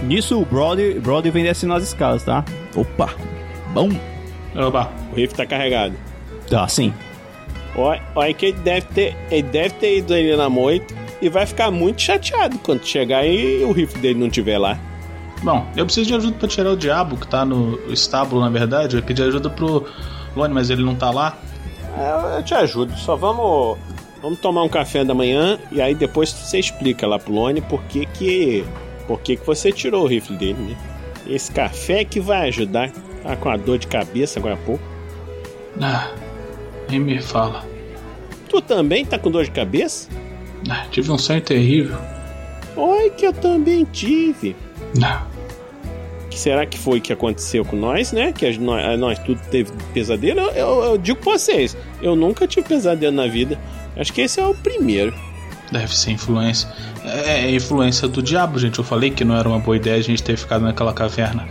[0.04, 2.44] Nisso o Brody, Brody vem descendo as escadas, tá?
[2.76, 3.14] Opa!
[3.74, 3.90] Bom!
[4.56, 5.96] Oba, O rifle tá carregado.
[6.50, 6.94] Tá, sim.
[7.76, 11.46] Olha, olha que ele deve, ter, ele deve ter ido ali na moita e vai
[11.46, 14.80] ficar muito chateado quando chegar e o rifle dele não estiver lá.
[15.44, 18.98] Bom, eu preciso de ajuda pra tirar o diabo que tá no estábulo, na verdade.
[18.98, 19.86] Eu pedi ajuda pro
[20.36, 21.38] Lone, mas ele não tá lá.
[21.98, 23.78] É, eu te ajudo, só vamos,
[24.22, 27.82] vamos tomar um café da manhã e aí depois você explica lá pro Lone por
[27.84, 28.66] que que,
[29.10, 30.78] por que, que você tirou o rifle dele, né?
[31.28, 32.91] Esse café que vai ajudar.
[33.24, 34.84] Tá com a dor de cabeça agora há pouco.
[35.82, 36.12] Ah,
[36.89, 37.65] nem me fala.
[38.48, 40.08] Tu também tá com dor de cabeça?
[40.69, 41.98] Ah, tive um sonho terrível.
[42.76, 44.56] Oi, que eu também tive.
[44.95, 45.28] Não.
[46.30, 48.32] que será que foi que aconteceu com nós, né?
[48.32, 50.39] Que nós, nós tudo teve pesadelo.
[50.41, 53.60] Eu, eu- eu digo pra vocês, eu nunca tive pesadelo na vida.
[53.98, 55.12] Acho que esse é o primeiro.
[55.71, 56.69] Deve ser influência.
[57.03, 58.79] É, é influência do diabo, gente.
[58.79, 61.47] Eu falei que não era uma boa ideia a gente ter ficado naquela caverna.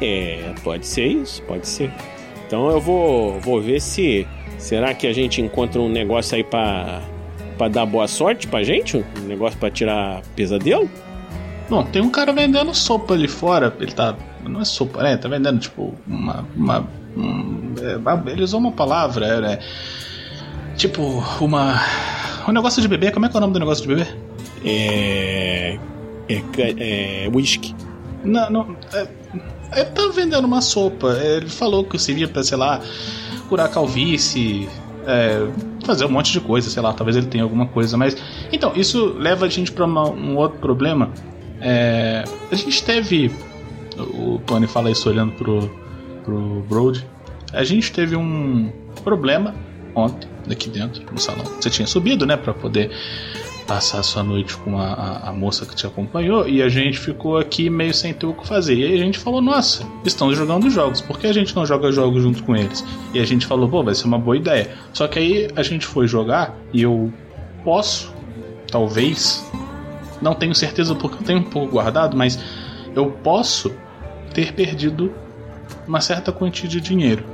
[0.00, 1.90] É, pode ser isso, pode ser.
[2.46, 4.26] Então eu vou, vou ver se.
[4.58, 7.02] Será que a gente encontra um negócio aí pra,
[7.58, 9.04] pra dar boa sorte pra gente?
[9.18, 10.88] Um negócio pra tirar pesadelo?
[11.68, 13.74] Bom, tem um cara vendendo sopa ali fora.
[13.80, 14.14] Ele tá.
[14.44, 15.16] Não é sopa, né?
[15.16, 16.46] Tá vendendo, tipo, uma.
[16.54, 19.58] uma um, é, ele usou uma palavra, era.
[20.76, 21.80] Tipo, uma.
[22.48, 23.10] Um negócio de bebê.
[23.10, 24.06] Como é que é o nome do negócio de bebê?
[24.64, 25.78] É.
[26.28, 26.42] É.
[26.78, 27.30] É.
[27.34, 27.74] Whisky.
[28.24, 28.76] Não, não.
[28.92, 29.06] É,
[29.76, 31.08] ele tá vendendo uma sopa.
[31.20, 32.80] Ele falou que servia pra, sei lá,
[33.48, 34.68] curar calvície.
[35.06, 35.46] é,
[35.84, 38.16] fazer um monte de coisa, sei lá, talvez ele tenha alguma coisa, mas.
[38.52, 41.10] Então, isso leva a gente pra uma- um outro problema.
[41.60, 43.30] É, a gente teve.
[43.98, 45.70] O Tony fala isso olhando pro,
[46.24, 47.06] pro Brody.
[47.52, 48.70] A gente teve um
[49.04, 49.54] problema
[49.94, 51.44] ontem, aqui dentro, no salão.
[51.44, 52.90] Você tinha subido, né, pra poder
[53.66, 56.98] passar a sua noite com a, a, a moça que te acompanhou e a gente
[56.98, 58.76] ficou aqui meio sem ter o que fazer.
[58.76, 61.90] E aí a gente falou: Nossa, estão jogando jogos, por que a gente não joga
[61.90, 62.84] jogos junto com eles?
[63.12, 64.70] E a gente falou: Pô, vai ser uma boa ideia.
[64.92, 67.12] Só que aí a gente foi jogar e eu
[67.64, 68.14] posso,
[68.70, 69.44] talvez,
[70.22, 72.38] não tenho certeza porque eu tenho um pouco guardado, mas
[72.94, 73.74] eu posso
[74.32, 75.12] ter perdido
[75.86, 77.24] uma certa quantia de dinheiro.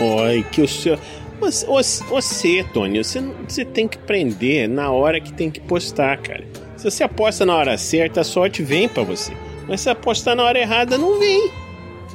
[0.00, 0.98] Oi, que o senhor.
[1.40, 1.66] Você,
[2.04, 6.44] você, Tony, você, você tem que prender na hora que tem que postar, cara.
[6.76, 9.32] Se você aposta na hora certa, a sorte vem pra você.
[9.68, 11.50] Mas se apostar na hora errada, não vem.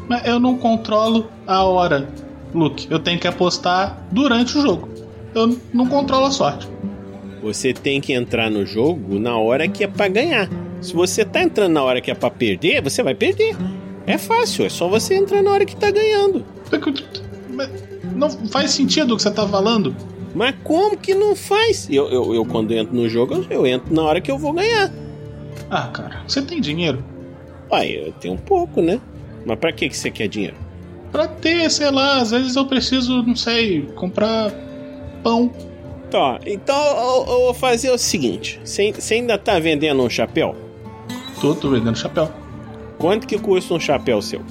[0.07, 2.09] Mas eu não controlo a hora,
[2.53, 2.88] Luke.
[2.89, 4.89] Eu tenho que apostar durante o jogo.
[5.33, 6.67] Eu não controlo a sorte.
[7.41, 10.49] Você tem que entrar no jogo na hora que é pra ganhar.
[10.81, 13.55] Se você tá entrando na hora que é pra perder, você vai perder.
[14.05, 16.45] É fácil, é só você entrar na hora que tá ganhando.
[17.49, 17.69] Mas
[18.15, 19.95] Não faz sentido o que você tá falando.
[20.34, 21.88] Mas como que não faz?
[21.89, 24.91] Eu, eu, eu quando entro no jogo, eu, entro na hora que eu vou ganhar.
[25.69, 27.04] Ah, cara, você tem dinheiro?
[27.71, 28.99] Uai, eu tenho um pouco, né?
[29.45, 30.56] Mas pra que, que você quer dinheiro?
[31.12, 34.52] Pra ter, sei lá, às vezes eu preciso, não sei, comprar
[35.21, 35.52] pão.
[36.10, 40.56] Tá, então eu, eu vou fazer o seguinte: você você ainda tá vendendo um chapéu?
[41.39, 42.32] Tô, tô vendendo chapéu.
[42.97, 44.41] Quanto que custa um chapéu seu?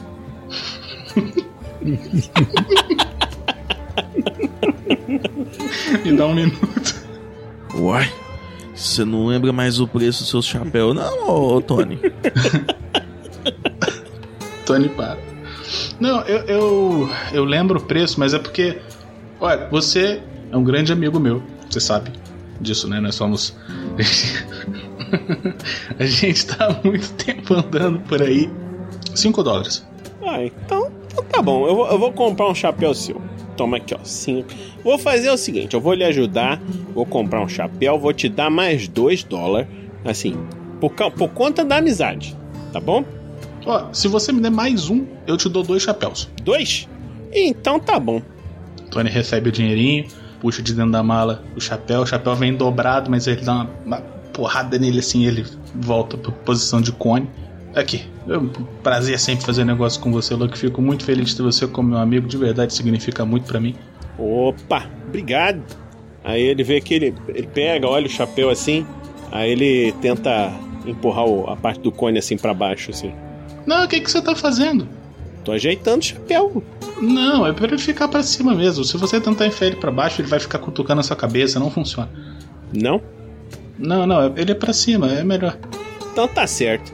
[6.05, 7.03] Me dá um minuto.
[7.75, 8.13] Uai,
[8.75, 11.99] você não lembra mais o preço do seu chapéu, não, ô Tony?
[14.65, 15.19] Tony para.
[15.99, 18.79] Não, eu, eu, eu lembro o preço, mas é porque.
[19.41, 21.43] Olha, você é um grande amigo meu.
[21.69, 22.13] Você sabe
[22.61, 23.01] disso, né?
[23.01, 23.57] Nós somos.
[25.99, 28.51] A gente tá há muito tempo andando por aí.
[29.15, 29.87] 5 dólares.
[30.23, 31.67] Ah, então, então tá bom.
[31.67, 33.21] Eu vou, eu vou comprar um chapéu seu.
[33.57, 33.99] Toma aqui, ó.
[34.03, 34.49] Cinco.
[34.83, 36.61] Vou fazer o seguinte: eu vou lhe ajudar.
[36.95, 37.99] Vou comprar um chapéu.
[37.99, 39.69] Vou te dar mais dois dólares.
[40.05, 40.37] Assim,
[40.81, 42.37] por, por conta da amizade.
[42.73, 43.05] Tá bom?
[43.67, 46.29] Ó, se você me der mais um, eu te dou dois chapéus.
[46.43, 46.89] Dois?
[47.33, 48.21] Então tá bom.
[48.91, 50.07] Tony recebe o dinheirinho,
[50.41, 52.03] puxa de dentro da mala o chapéu.
[52.03, 54.01] O chapéu vem dobrado, mas ele dá uma, uma
[54.33, 57.29] porrada nele assim, ele volta pra posição de cone.
[57.75, 58.49] Aqui, é um
[58.83, 60.59] prazer sempre fazer negócio com você, Luke.
[60.59, 63.75] Fico muito feliz de ter você como meu amigo, de verdade significa muito pra mim.
[64.19, 65.63] Opa, obrigado.
[66.23, 68.87] Aí ele vê que ele, ele pega, olha o chapéu assim.
[69.31, 70.53] Aí ele tenta
[70.87, 73.13] empurrar o- a parte do cone assim pra baixo, assim.
[73.67, 74.87] Não, o que, que você tá fazendo?
[75.43, 76.63] Tô ajeitando o chapéu.
[77.01, 78.85] Não, é pra ele ficar pra cima mesmo.
[78.85, 81.71] Se você tentar enfiar ele pra baixo, ele vai ficar cutucando a sua cabeça, não
[81.71, 82.09] funciona.
[82.73, 83.01] Não?
[83.79, 85.57] Não, não, ele é pra cima, é melhor.
[86.13, 86.93] Então tá certo.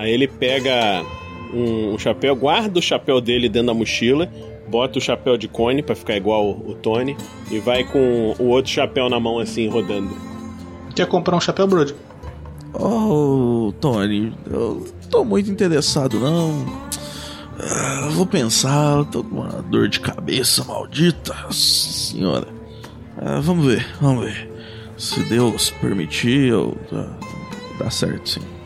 [0.00, 1.04] Aí ele pega
[1.52, 4.32] um, um chapéu, guarda o chapéu dele dentro da mochila,
[4.66, 7.14] bota o chapéu de cone pra ficar igual o Tony
[7.50, 10.16] e vai com o outro chapéu na mão assim, rodando.
[10.96, 11.94] Quer comprar um chapéu, Brody?
[12.72, 16.64] Oh, Tony, eu tô muito interessado, não.
[17.58, 21.36] Ah, vou pensar, eu tô com uma dor de cabeça maldita.
[21.52, 22.48] Senhora.
[23.18, 24.50] Ah, vamos ver, vamos ver.
[24.96, 26.74] Se Deus permitir, eu.
[26.90, 27.18] ah,
[27.78, 28.59] dá certo, sim.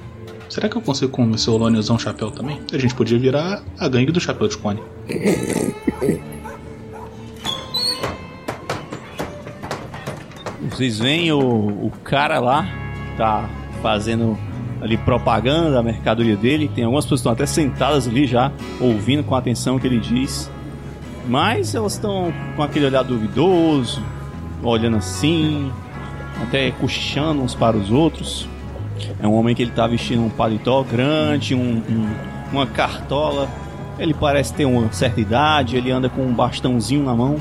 [0.54, 2.60] Será que eu consigo convencer o Lone a usar um chapéu também?
[2.72, 4.80] A gente podia virar a gangue do chapéu de cone.
[10.70, 12.68] Vocês veem o, o cara lá,
[13.10, 13.50] que tá
[13.82, 14.38] fazendo
[14.80, 16.70] ali propaganda da mercadoria dele.
[16.72, 19.98] Tem algumas pessoas que estão até sentadas ali já, ouvindo com atenção o que ele
[19.98, 20.48] diz.
[21.26, 24.00] Mas elas estão com aquele olhar duvidoso,
[24.62, 25.72] olhando assim,
[26.40, 28.53] até cochichando uns para os outros.
[29.22, 32.14] É um homem que ele tá vestindo um paletó grande, um- um-
[32.52, 33.48] uma cartola.
[33.98, 37.36] Ele parece ter uma certa idade, ele anda com um bastãozinho na mão.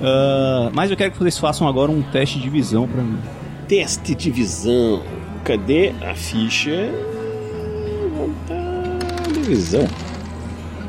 [0.00, 3.18] Ah, mas eu quero que vocês façam agora um teste de visão pra mim.
[3.68, 5.02] Teste de visão.
[5.44, 6.90] Cadê a ficha?
[8.16, 9.86] Vontade de visão.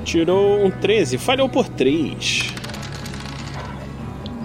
[0.04, 2.54] Tirou um 13, falhou por 3.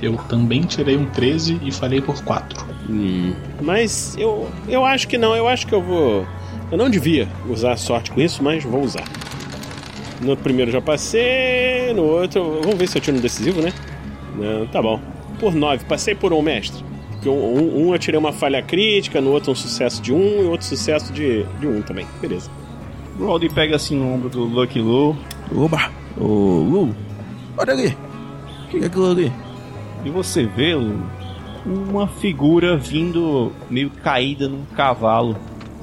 [0.01, 2.67] Eu também tirei um 13 e falei por 4.
[2.89, 6.27] Hum, mas eu, eu acho que não, eu acho que eu vou.
[6.71, 9.05] Eu não devia usar sorte com isso, mas vou usar.
[10.21, 12.61] No primeiro já passei, no outro.
[12.63, 13.73] Vamos ver se eu tiro no decisivo, né?
[14.37, 15.01] Não, tá bom.
[15.41, 16.85] Por 9, passei por um mestre.
[17.13, 20.43] Porque um, um, um eu tirei uma falha crítica, no outro um sucesso de um
[20.43, 22.07] e outro sucesso de, de um também.
[22.21, 22.51] Beleza.
[23.19, 25.17] O Aldi pega assim no ombro do Lucky Lu
[25.55, 25.91] Oba!
[26.17, 26.95] Ô, Lu,
[27.57, 27.97] olha ali.
[28.67, 29.33] O que é aquilo ali?
[30.05, 30.75] E você vê
[31.65, 35.37] uma figura vindo meio caída num cavalo.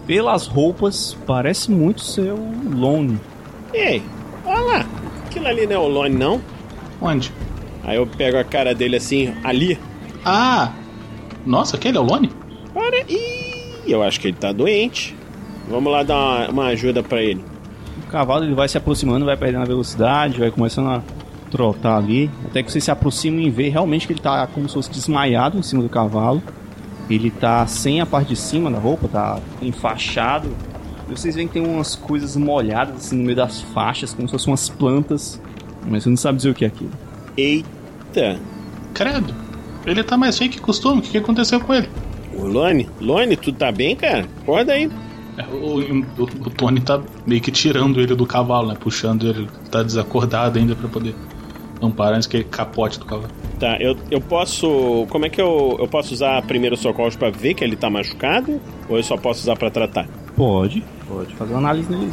[0.08, 3.20] Pelas roupas, parece muito ser o Lone.
[3.74, 4.04] Ei,
[4.46, 4.86] olha lá.
[5.26, 6.42] Aquilo ali não é o Lone, não?
[7.02, 7.32] Onde?
[7.84, 9.80] Aí eu pego a cara dele assim, ali.
[10.24, 10.72] Ah!
[11.46, 12.32] Nossa, aquele é o Lone?
[12.74, 15.16] Olha, ih, eu acho que ele tá doente.
[15.68, 17.44] Vamos lá dar uma, uma ajuda pra ele.
[18.08, 21.04] O cavalo ele vai se aproximando, vai perdendo a velocidade, vai começando a
[21.56, 22.30] trotar ali.
[22.46, 25.58] Até que vocês se aproximam e vê realmente que ele tá como se fosse desmaiado
[25.58, 26.42] em cima do cavalo.
[27.10, 30.50] Ele tá sem a parte de cima da roupa, tá enfaixado.
[31.08, 34.32] E vocês veem que tem umas coisas molhadas assim no meio das faixas, como se
[34.32, 35.40] fossem umas plantas.
[35.88, 36.90] Mas você não sabe dizer o que é aquilo.
[37.38, 38.40] Eita.
[38.94, 39.34] Credo.
[39.86, 41.00] Ele tá mais feio que costume.
[41.00, 41.88] O que aconteceu com ele?
[42.36, 44.26] Ô, Lone, Lone, tu tá bem, cara?
[44.42, 44.90] Acorda aí.
[45.38, 48.76] É, o, o- o Tony tá meio que tirando ele do cavalo, né?
[48.80, 49.48] Puxando ele.
[49.70, 51.14] Tá desacordado ainda pra poder
[51.82, 53.30] não parar antes que ele capote do cavalo.
[53.60, 55.06] Tá, eu, eu posso.
[55.10, 58.60] Como é que eu, eu posso usar primeiro socorros pra ver que ele tá machucado?
[58.90, 60.08] Ou eu só posso usar pra tratar?
[60.36, 62.12] Pode, pode fazer uma análise nele.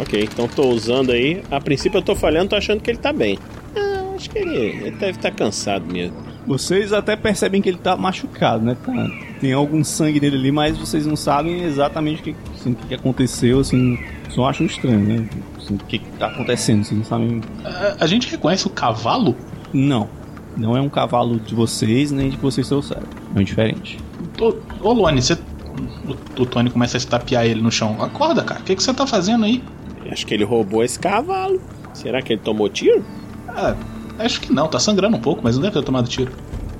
[0.00, 1.42] Ok, então tô usando aí.
[1.50, 3.38] A princípio eu tô falhando, tô achando que ele tá bem.
[3.76, 6.16] Ah, acho que ele, ele deve estar cansado mesmo.
[6.46, 8.76] Vocês até percebem que ele tá machucado, né?
[8.84, 8.92] Tá-
[9.40, 12.94] tem algum sangue nele ali, mas vocês não sabem exatamente o que, assim, o que
[12.94, 13.98] aconteceu, assim.
[14.30, 15.28] Só acham estranho, né?
[15.56, 17.40] Assim, o que, que tá acontecendo, vocês não sabem.
[17.64, 19.36] A, a gente reconhece o cavalo?
[19.72, 20.08] Não.
[20.56, 23.02] Não é um cavalo de vocês, nem de que vocês trouxeram.
[23.34, 23.98] É um diferente.
[24.40, 25.34] Ô, ô Lone, você.
[25.36, 28.00] O, o Tony começa a estapear ele no chão.
[28.00, 28.60] Acorda, cara.
[28.60, 29.62] O que, que você tá fazendo aí?
[30.10, 31.60] Acho que ele roubou esse cavalo.
[31.92, 33.04] Será que ele tomou tiro?
[33.48, 33.74] Ah,
[34.18, 34.68] acho que não.
[34.68, 36.32] Tá sangrando um pouco, mas não deve ter tomado tiro.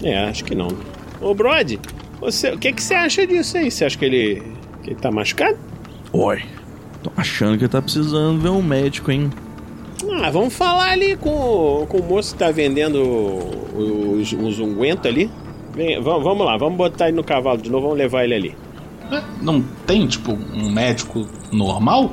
[0.03, 0.69] É, acho que não.
[1.21, 1.81] Ô, Brody,
[2.25, 3.71] você, o que, que você acha disso aí?
[3.71, 4.43] Você acha que ele,
[4.83, 5.57] que ele tá machucado?
[6.13, 6.43] Oi.
[7.03, 9.31] Tô achando que tá precisando ver um médico, hein?
[10.23, 15.31] Ah, vamos falar ali com, com o moço que tá vendendo os, os ungüentos ali.
[15.75, 18.57] Vem, vamos, vamos lá, vamos botar ele no cavalo de novo, vamos levar ele ali.
[19.11, 22.13] É, Não tem, tipo, um médico normal?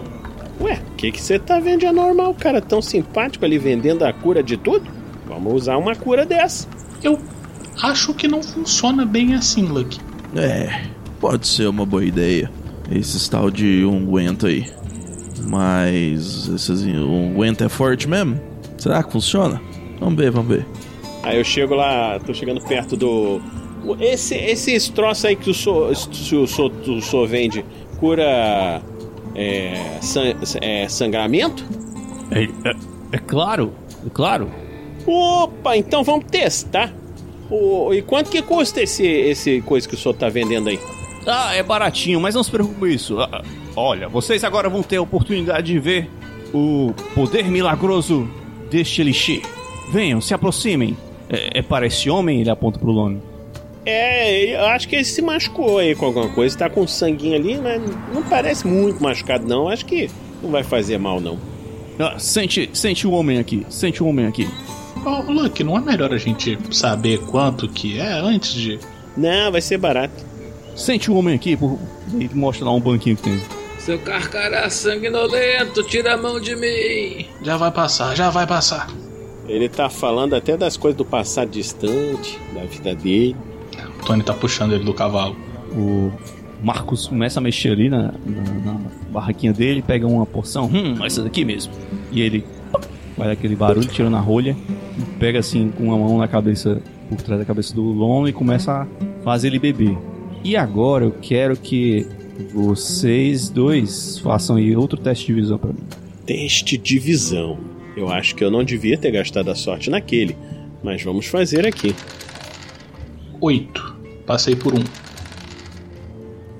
[0.59, 2.61] Ué, o que que você tá vendo de anormal, cara?
[2.61, 4.85] Tão simpático ali vendendo a cura de tudo?
[5.25, 6.67] Vamos usar uma cura dessa.
[7.01, 7.19] Eu
[7.81, 9.99] acho que não funciona bem assim, Lucky.
[10.35, 10.83] É,
[11.19, 12.49] pode ser uma boa ideia.
[12.91, 14.65] Esse tal de unguento aí.
[15.43, 18.39] Mas esses unguento é forte mesmo?
[18.77, 19.61] Será que funciona?
[19.99, 20.65] Vamos ver, vamos ver.
[21.23, 23.41] Aí eu chego lá, tô chegando perto do.
[23.99, 27.65] Esse, esse troço aí que o senhor, se o senhor, o senhor vende
[27.99, 28.81] cura
[29.35, 31.63] é, san- é, sangramento?
[32.31, 32.75] É, é-
[33.13, 33.73] é claro,
[34.05, 34.49] é claro.
[35.05, 36.93] Opa, então vamos testar.
[37.51, 40.79] O, e quanto que custa esse, esse coisa que o senhor tá vendendo aí?
[41.27, 43.19] Ah, é baratinho, mas não se preocupe com isso.
[43.19, 43.41] Ah, ah,
[43.75, 46.09] olha, vocês agora vão ter a oportunidade de ver
[46.53, 48.27] o poder milagroso
[48.69, 49.41] deste elixir.
[49.91, 50.97] Venham, se aproximem.
[51.29, 53.21] É, é para esse homem, ele aponta pro Lone.
[53.85, 56.57] É, eu acho que ele se machucou aí com alguma coisa.
[56.57, 57.81] Tá com sanguinho ali, mas
[58.13, 59.67] não parece muito machucado, não.
[59.67, 60.09] Acho que
[60.41, 61.37] não vai fazer mal, não.
[61.99, 64.47] Ah, sente, sente o homem aqui, sente o homem aqui.
[65.05, 68.79] Ô, Luke, não é melhor a gente saber quanto que é antes de.
[69.15, 70.23] Não, vai ser barato.
[70.75, 71.77] Sente o homem aqui, por...
[72.13, 73.41] ele mostra lá um banquinho que tem.
[73.79, 77.25] Seu carcará sanguinolento, tira a mão de mim.
[77.41, 78.87] Já vai passar, já vai passar.
[79.47, 83.35] Ele tá falando até das coisas do passado distante, da vida dele.
[83.99, 85.35] O Tony tá puxando ele do cavalo.
[85.71, 86.11] O
[86.63, 88.79] Marcos começa a mexer ali na, na, na
[89.09, 91.73] barraquinha dele, pega uma porção, hum, essa daqui mesmo.
[92.11, 92.45] E ele
[93.17, 94.80] faz aquele barulho, tirando a rolha, e
[95.21, 98.71] pega assim com uma mão na cabeça, por trás da cabeça do Lon e começa
[98.71, 98.87] a
[99.23, 99.95] fazer ele beber.
[100.43, 102.07] E agora eu quero que
[102.51, 105.83] vocês dois façam aí outro teste de visão pra mim.
[106.25, 107.59] Teste de visão.
[107.95, 110.35] Eu acho que eu não devia ter gastado a sorte naquele,
[110.81, 111.95] mas vamos fazer aqui.
[113.39, 113.95] Oito.
[114.25, 114.83] Passei por um.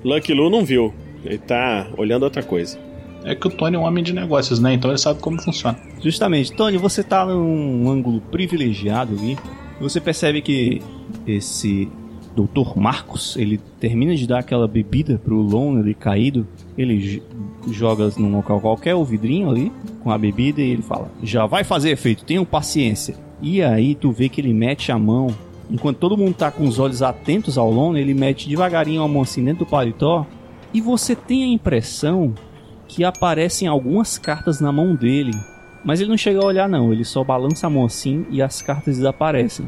[0.04, 0.94] Lucky Lu não viu.
[1.24, 2.78] Ele tá olhando outra coisa.
[3.24, 4.74] É que o Tony é um homem de negócios, né?
[4.74, 5.78] Então ele sabe como funciona.
[6.00, 9.38] Justamente, Tony, você tá num ângulo privilegiado ali.
[9.80, 10.82] Você percebe que
[11.26, 11.88] esse
[12.34, 12.76] Dr.
[12.76, 16.46] Marcos, ele termina de dar aquela bebida pro Lon ali caído.
[16.76, 17.22] Ele
[17.70, 19.70] joga num local qualquer o vidrinho ali
[20.02, 23.14] com a bebida e ele fala: Já vai fazer efeito, tenham paciência.
[23.40, 25.28] E aí tu vê que ele mete a mão.
[25.70, 29.22] Enquanto todo mundo tá com os olhos atentos ao Lon, ele mete devagarinho a mão
[29.22, 30.26] assim dentro do paletó.
[30.72, 32.34] E você tem a impressão
[32.94, 35.32] que aparecem algumas cartas na mão dele.
[35.82, 36.92] Mas ele não chega a olhar, não.
[36.92, 39.64] Ele só balança a mão assim e as cartas desaparecem.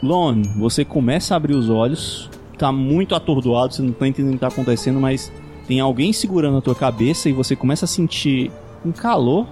[0.00, 2.30] Lon, você começa a abrir os olhos.
[2.56, 5.32] Tá muito atordoado, você não tá entendendo o que tá acontecendo, mas
[5.66, 8.52] tem alguém segurando a tua cabeça e você começa a sentir
[8.84, 9.46] um calor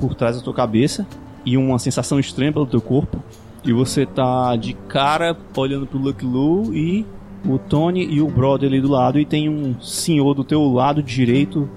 [0.00, 1.06] por trás da tua cabeça
[1.44, 3.22] e uma sensação estranha pelo teu corpo.
[3.64, 7.04] E você tá de cara olhando pro Lucky Lu e
[7.46, 11.02] o Tony e o brother ali do lado e tem um senhor do teu lado
[11.02, 11.68] direito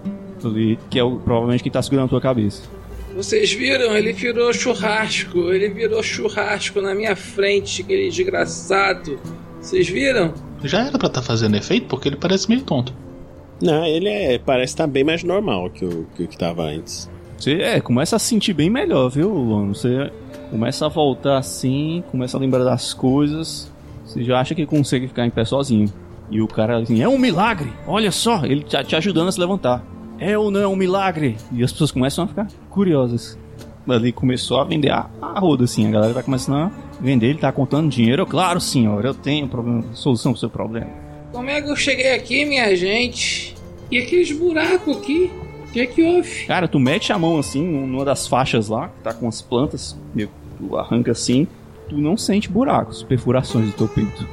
[0.43, 2.63] ali, que é o, provavelmente quem tá segurando a tua cabeça.
[3.15, 3.97] Vocês viram?
[3.97, 5.51] Ele virou churrasco.
[5.51, 9.19] Ele virou churrasco na minha frente, aquele desgraçado.
[9.59, 10.33] Vocês viram?
[10.63, 12.93] Já era pra estar fazendo efeito porque ele parece meio tonto.
[13.59, 17.09] Não, ele é, parece estar bem mais normal que o que, o que tava antes.
[17.39, 19.69] Você é, começa a se sentir bem melhor, viu, Lon?
[19.69, 20.11] Você
[20.51, 23.71] começa a voltar assim, começa a lembrar das coisas.
[24.07, 25.91] Você já acha que consegue ficar em pé sozinho.
[26.31, 27.71] E o cara assim, é um milagre!
[27.85, 29.85] Olha só, ele tá te ajudando a se levantar.
[30.17, 31.35] É ou não é um milagre?
[31.51, 33.37] E as pessoas começam a ficar curiosas.
[33.87, 35.87] Ali começou a vender a, a roda, assim.
[35.87, 38.25] A galera tá começando a vender, ele tá contando dinheiro.
[38.25, 40.89] Claro, senhor, eu tenho problema, solução pro seu problema.
[41.31, 43.55] Como é que eu cheguei aqui, minha gente?
[43.91, 45.31] E aqueles buracos aqui?
[45.67, 46.45] O que é que houve?
[46.45, 49.97] Cara, tu mete a mão assim numa das faixas lá, que tá com as plantas,
[50.15, 51.47] meio, tu arranca assim,
[51.89, 54.27] tu não sente buracos, perfurações do teu peito.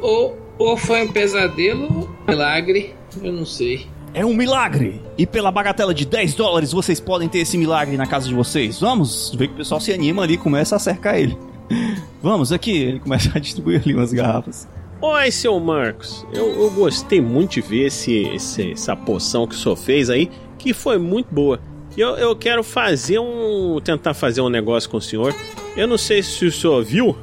[0.00, 2.94] Ou, ou foi um pesadelo ou um milagre?
[3.22, 3.86] Eu não sei.
[4.12, 5.00] É um milagre!
[5.18, 8.80] E pela bagatela de 10 dólares vocês podem ter esse milagre na casa de vocês.
[8.80, 9.34] Vamos!
[9.36, 11.36] Vê que o pessoal se anima ali e começa a cercar ele.
[12.22, 14.68] Vamos aqui, ele começa a distribuir ali umas garrafas.
[15.00, 16.24] Oi, seu Marcos.
[16.32, 20.30] Eu, eu gostei muito de ver esse, esse- essa poção que o senhor fez aí,
[20.58, 21.58] que foi muito boa.
[21.96, 23.80] E Eu, eu quero fazer um.
[23.82, 25.34] tentar fazer um negócio com o senhor.
[25.76, 27.16] Eu não sei se o senhor viu.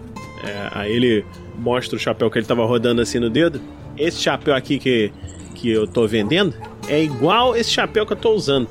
[0.43, 1.25] É, aí ele
[1.57, 3.61] mostra o chapéu que ele tava rodando assim no dedo.
[3.97, 5.11] Esse chapéu aqui que,
[5.55, 6.53] que eu tô vendendo
[6.87, 8.67] é igual esse chapéu que eu tô usando.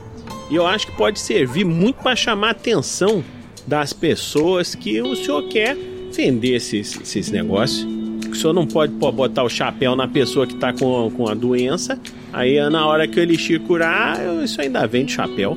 [0.50, 3.22] E eu acho que pode servir muito para chamar a atenção
[3.66, 5.76] das pessoas que o senhor quer
[6.12, 7.86] vender esses, esses negócios.
[8.28, 11.34] O senhor não pode pô, botar o chapéu na pessoa que tá com, com a
[11.34, 12.00] doença.
[12.32, 15.56] Aí na hora que o elixir curar, isso ainda vende chapéu.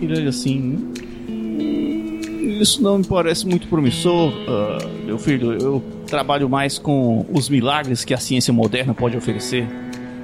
[0.00, 0.78] Ele olha assim.
[1.28, 2.20] "Hum,
[2.60, 5.52] Isso não me parece muito promissor, ah, meu filho.
[5.52, 9.66] Eu trabalho mais com os milagres que a ciência moderna pode oferecer.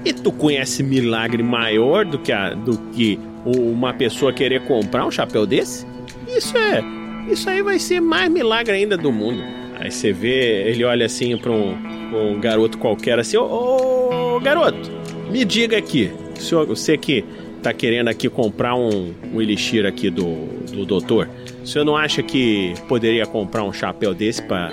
[0.05, 5.11] E tu conhece milagre maior do que, a, do que uma pessoa querer comprar um
[5.11, 5.87] chapéu desse?
[6.27, 6.83] Isso é.
[7.31, 9.43] Isso aí vai ser mais milagre ainda do mundo.
[9.79, 11.75] Aí você vê, ele olha assim pra um,
[12.15, 14.91] um garoto qualquer assim, ô, garoto,
[15.31, 17.25] me diga aqui, senhor, você que
[17.63, 21.29] tá querendo aqui comprar um, um elixir aqui do, do doutor,
[21.63, 24.71] o senhor não acha que poderia comprar um chapéu desse pra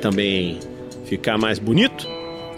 [0.00, 0.58] também
[1.04, 2.06] ficar mais bonito?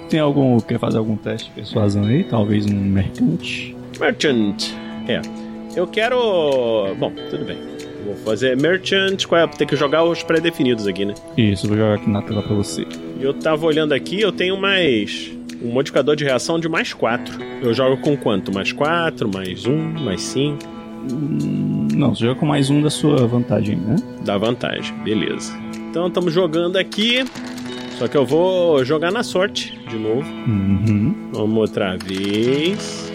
[0.09, 0.59] Tem algum.
[0.61, 2.24] Quer fazer algum teste de persuasão aí?
[2.24, 3.76] Talvez um mercante?
[3.99, 4.70] Merchant.
[5.09, 5.20] É.
[5.74, 6.95] Eu quero.
[6.99, 7.59] Bom, tudo bem.
[8.05, 9.24] Vou fazer Merchant.
[9.26, 9.47] Qual é?
[9.47, 11.14] Tem que jogar os pré-definidos aqui, né?
[11.37, 12.87] Isso, vou jogar aqui na tela pra você.
[13.20, 15.32] Eu tava olhando aqui, eu tenho mais.
[15.65, 17.39] Um modificador de reação de mais 4.
[17.62, 18.53] Eu jogo com quanto?
[18.53, 20.59] Mais 4, mais 1, mais 5.
[21.11, 23.97] Hum, Não, você joga com mais um da sua vantagem, né?
[24.25, 25.53] Dá vantagem, beleza.
[25.91, 27.25] Então estamos jogando aqui.
[27.99, 30.29] Só que eu vou jogar na sorte de novo.
[30.47, 31.31] Uhum.
[31.33, 33.12] Vamos outra vez.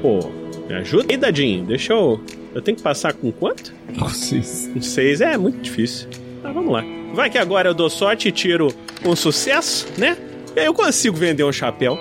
[0.00, 0.30] Pô,
[0.66, 1.64] me ajuda aí, Dadinho.
[1.64, 2.20] Deixa eu.
[2.54, 3.74] Eu tenho que passar com quanto?
[3.94, 4.70] Vocês.
[4.72, 6.08] Com 6 é muito difícil.
[6.42, 6.82] Tá, vamos lá.
[7.12, 8.68] Vai que agora eu dou sorte e tiro
[9.04, 10.16] um sucesso, né?
[10.56, 11.98] Eu consigo vender um chapéu.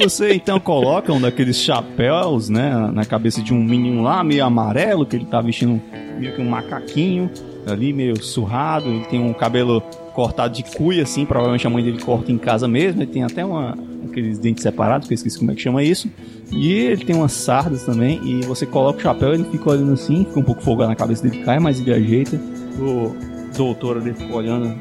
[0.00, 5.04] Você então coloca um daqueles chapéus, né, na cabeça de um menino lá, meio amarelo,
[5.04, 5.82] que ele tá vestindo
[6.18, 7.30] meio que um macaquinho,
[7.66, 9.80] ali meio surrado, ele tem um cabelo
[10.14, 13.44] cortado de cuia, assim, provavelmente a mãe dele corta em casa mesmo, ele tem até
[13.44, 13.76] uma,
[14.08, 16.08] aqueles dentes separados, que eu esqueci como é que chama isso,
[16.52, 20.24] e ele tem umas sardas também, e você coloca o chapéu, ele fica olhando assim,
[20.24, 22.40] fica um pouco folgado na cabeça dele, cai, mas ele ajeita,
[22.78, 23.14] o
[23.56, 24.74] doutor ali fica olhando,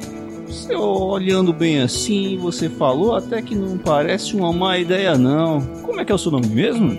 [0.48, 6.00] você olhando bem assim, você falou até que não parece uma má ideia não, como
[6.00, 6.98] é que é o seu nome mesmo?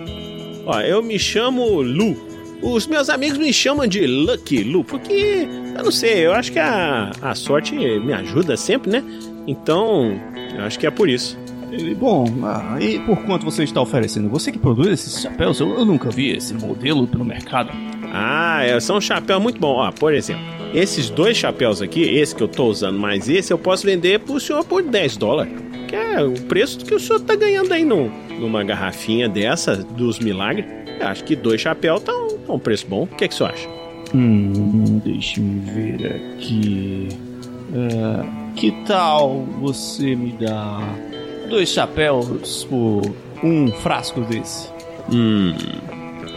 [0.66, 2.16] Ó, eu me chamo Lu.
[2.60, 6.58] Os meus amigos me chamam de Lucky Lu, porque eu não sei, eu acho que
[6.58, 9.02] a, a sorte me ajuda sempre, né?
[9.46, 10.20] Então,
[10.54, 11.38] eu acho que é por isso.
[11.70, 14.28] Ele, bom, ah, e por quanto você está oferecendo?
[14.30, 15.60] Você que produz esses chapéus?
[15.60, 17.70] Eu, eu nunca vi esse modelo pelo mercado.
[18.12, 19.76] Ah, é, são um chapéu muito bom.
[19.76, 20.44] Ó, por exemplo,
[20.74, 24.38] esses dois chapéus aqui, esse que eu tô usando mais esse, eu posso vender pro
[24.38, 25.52] senhor por 10 dólares.
[25.86, 30.18] Que é o preço que o senhor tá ganhando aí no, numa garrafinha dessa dos
[30.18, 30.66] milagres.
[31.00, 33.04] Eu acho que dois chapéus tá um, tá um preço bom.
[33.04, 33.68] O que, é que o senhor acha?
[34.14, 37.08] Hum, deixe-me ver aqui.
[37.74, 40.82] É, que tal você me dar
[41.48, 43.02] dois chapéus por
[43.42, 44.68] um frasco desse?
[45.12, 45.54] Hum.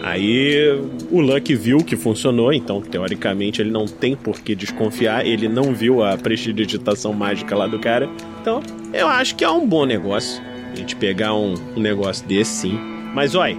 [0.04, 0.80] Aí
[1.12, 5.74] o Luck viu que funcionou, então teoricamente ele não tem por que desconfiar, ele não
[5.74, 8.10] viu a prestidigitação mágica lá do cara.
[8.42, 8.62] Então
[8.94, 10.42] eu acho que é um bom negócio
[10.72, 12.80] a gente pegar um, um negócio desse sim.
[13.14, 13.58] Mas olha,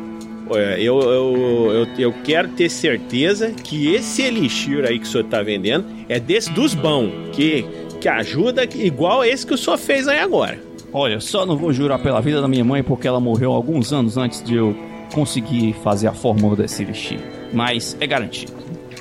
[0.78, 5.42] eu, eu, eu, eu quero ter certeza que esse elixir aí que o senhor tá
[5.42, 7.64] vendendo é desse dos bons, que,
[8.00, 10.58] que ajuda igual esse que o senhor fez aí agora.
[10.92, 14.16] Olha, só não vou jurar pela vida da minha mãe porque ela morreu alguns anos
[14.18, 14.76] antes de eu
[15.12, 17.20] conseguir fazer a fórmula desse elixir.
[17.52, 18.52] Mas é garantido.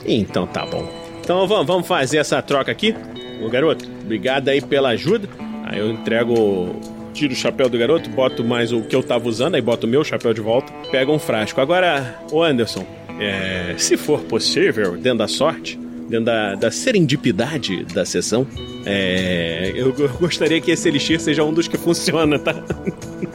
[0.06, 0.88] Então tá bom.
[1.22, 2.96] Então vamos, vamos fazer essa troca aqui.
[3.42, 5.28] Ô garoto, obrigado aí pela ajuda.
[5.64, 6.76] Aí eu entrego
[7.14, 9.90] tiro o chapéu do garoto, boto mais o que eu tava usando, aí boto o
[9.90, 11.60] meu chapéu de volta, pega um frasco.
[11.60, 12.86] Agora, o Anderson,
[13.20, 15.78] é, se for possível, dentro da sorte,
[16.10, 18.48] dentro da, da serendipidade da sessão,
[18.86, 22.56] é, eu, eu gostaria que esse elixir seja um dos que funciona, tá?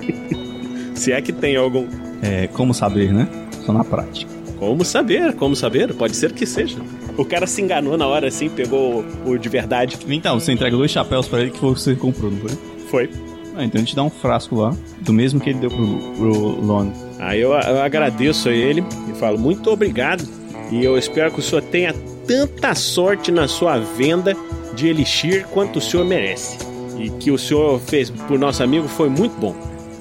[0.95, 1.87] se é que tem algum.
[2.23, 3.29] É, como saber, né?
[3.65, 4.31] Só na prática.
[4.59, 5.93] Como saber, como saber?
[5.95, 6.79] Pode ser que seja.
[7.17, 9.99] O cara se enganou na hora assim, pegou o de verdade.
[10.09, 12.51] Então, você entrega dois chapéus pra ele que você comprou, não foi?
[12.89, 13.11] Foi.
[13.57, 16.61] Ah, então a gente dá um frasco lá, do mesmo que ele deu pro, pro
[16.61, 16.93] Lone.
[17.19, 20.27] Aí eu, eu agradeço a ele e falo muito obrigado.
[20.71, 21.95] E eu espero que o senhor tenha
[22.27, 24.37] tanta sorte na sua venda
[24.75, 26.59] de Elixir quanto o senhor merece.
[26.99, 29.55] E que o senhor fez por nosso amigo foi muito bom.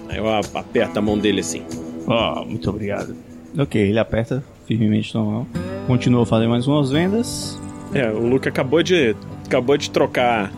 [0.09, 1.63] Aí eu aperto a mão dele assim.
[2.08, 3.16] Ah, muito obrigado.
[3.58, 5.47] Ok, ele aperta firmemente sua mão.
[5.88, 7.60] Continua fazendo mais umas vendas.
[7.93, 10.51] É, o Luke acabou de acabou de trocar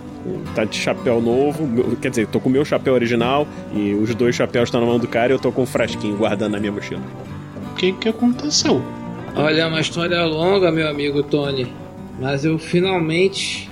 [0.55, 4.35] tá de chapéu novo, quer dizer, tô com o meu chapéu original e os dois
[4.35, 6.71] chapéus estão na mão do cara e eu tô com um frasquinho guardando na minha
[6.71, 7.01] mochila.
[7.71, 8.81] O que que aconteceu?
[9.35, 11.71] Olha, é uma história longa, meu amigo Tony.
[12.19, 13.69] Mas eu finalmente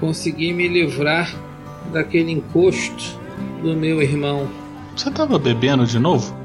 [0.00, 1.32] consegui me livrar
[1.92, 3.18] daquele encosto
[3.62, 4.48] do meu irmão.
[4.96, 6.43] Você tava bebendo de novo?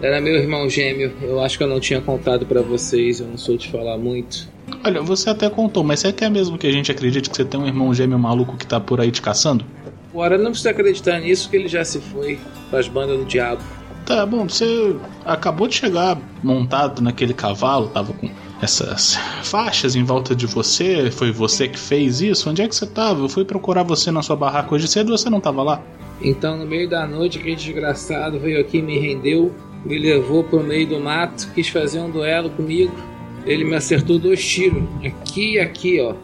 [0.00, 1.12] Era meu irmão gêmeo.
[1.20, 3.20] Eu acho que eu não tinha contado pra vocês.
[3.20, 4.48] Eu não sou de falar muito.
[4.84, 7.58] Olha, você até contou, mas você quer mesmo que a gente acredite que você tem
[7.58, 9.64] um irmão gêmeo maluco que tá por aí te caçando?
[10.12, 12.38] Agora não precisa acreditar nisso que ele já se foi
[12.70, 13.62] para as bandas do diabo.
[14.06, 18.30] Tá bom, você acabou de chegar montado naquele cavalo, tava com
[18.62, 22.48] essas faixas em volta de você, foi você que fez isso?
[22.48, 23.20] Onde é que você tava?
[23.22, 25.82] Eu fui procurar você na sua barraca hoje cedo e você não tava lá.
[26.22, 29.54] Então, no meio da noite, aquele desgraçado veio aqui, me rendeu,
[29.84, 32.92] me levou pro meio do mato, quis fazer um duelo comigo.
[33.46, 36.14] Ele me acertou dois tiros, aqui e aqui, ó.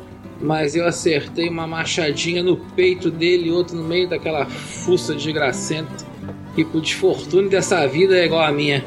[0.41, 6.05] Mas eu acertei uma machadinha no peito dele e outro no meio daquela fuça desgracenta.
[6.55, 8.85] Que por desfortuna dessa vida é igual a minha.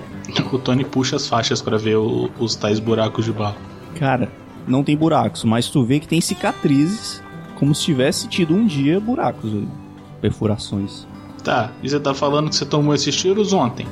[0.52, 3.58] O Tony puxa as faixas pra ver o- os tais buracos de barro.
[3.98, 4.30] Cara,
[4.68, 7.24] não tem buracos, mas tu vê que tem cicatrizes,
[7.56, 9.68] como se tivesse tido um dia buracos, ali,
[10.22, 11.08] perfurações.
[11.44, 13.88] Tá, e você tá falando que você tomou esses tiros ontem?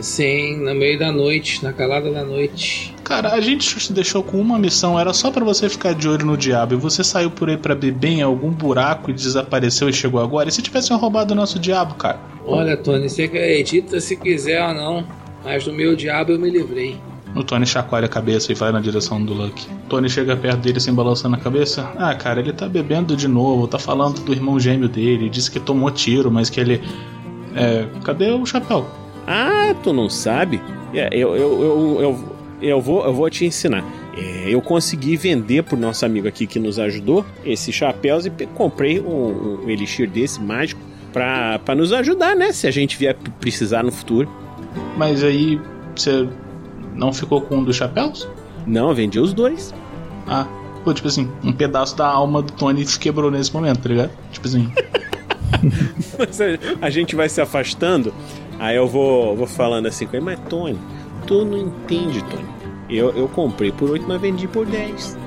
[0.00, 2.94] Sim, no meio da noite, na calada da noite.
[3.04, 6.26] Cara, a gente te deixou com uma missão, era só pra você ficar de olho
[6.26, 6.74] no diabo.
[6.74, 10.48] E você saiu por aí pra beber em algum buraco e desapareceu e chegou agora.
[10.48, 12.18] E se tivessem roubado o nosso diabo, cara?
[12.46, 15.06] Olha, Tony, você acredita se quiser ou não,
[15.44, 16.98] mas do meu diabo eu me livrei.
[17.34, 19.66] O Tony chacoalha a cabeça e vai na direção do Lucky.
[19.88, 21.90] Tony chega perto dele sem balançando a cabeça.
[21.96, 25.58] Ah, cara, ele tá bebendo de novo, tá falando do irmão gêmeo dele, disse que
[25.58, 26.80] tomou tiro, mas que ele.
[27.56, 27.86] É.
[28.04, 28.86] Cadê o chapéu?
[29.26, 30.60] Ah, tu não sabe?
[30.92, 33.84] É, eu, eu, eu, eu, eu vou, eu vou te ensinar.
[34.16, 39.00] É, eu consegui vender pro nosso amigo aqui que nos ajudou esses chapéus e comprei
[39.00, 40.80] um, um elixir desse mágico
[41.12, 42.52] pra nos ajudar, né?
[42.52, 44.28] Se a gente vier precisar no futuro.
[44.96, 45.60] Mas aí
[45.94, 46.28] você
[46.94, 48.28] não ficou com um dos chapéus?
[48.66, 49.74] Não, eu vendi os dois.
[50.26, 50.46] Ah,
[50.84, 54.10] pô, tipo assim, um pedaço da alma do Tony se quebrou nesse momento, tá ligado?
[54.32, 54.70] Tipo assim.
[56.18, 56.44] Mas a-
[56.80, 58.12] a gente vai se afastando,
[58.58, 60.78] aí eu vou, vou falando assim com ele, mas Tony,
[61.26, 62.44] tu não entende, Tony.
[62.88, 65.18] Eu, eu comprei por 8, mas vendi por 10.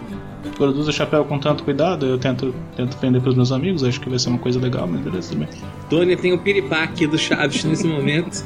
[0.56, 4.10] Produz o chapéu com tanto cuidado, eu tento, tento vender pros meus amigos, acho que
[4.10, 5.50] vai ser uma coisa legal, mas beleza também.
[5.90, 8.44] Tony tem o piripaque do Chaves nesse momento.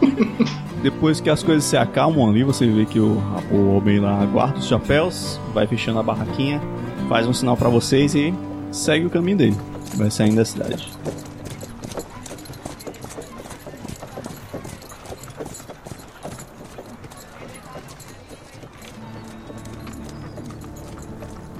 [0.82, 3.20] Depois que as coisas se acalmam ali, você vê que o,
[3.52, 6.60] o homem lá guarda os chapéus, vai fechando a barraquinha,
[7.08, 8.32] faz um sinal pra vocês e
[8.70, 9.56] segue o caminho dele.
[9.96, 10.88] Vai saindo da cidade.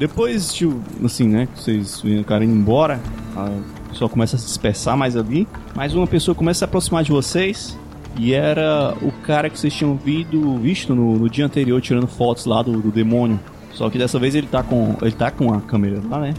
[0.01, 0.67] Depois de,
[1.05, 2.99] assim, né, que vocês indo embora,
[3.37, 3.51] a
[3.91, 5.47] pessoa começa a se dispersar mais ali,
[5.77, 7.79] mais uma pessoa começa a se aproximar de vocês,
[8.19, 12.63] e era o cara que vocês tinham visto no, no dia anterior tirando fotos lá
[12.63, 13.39] do, do demônio.
[13.75, 14.97] Só que dessa vez ele tá com.
[15.03, 16.35] ele tá com a câmera lá, né?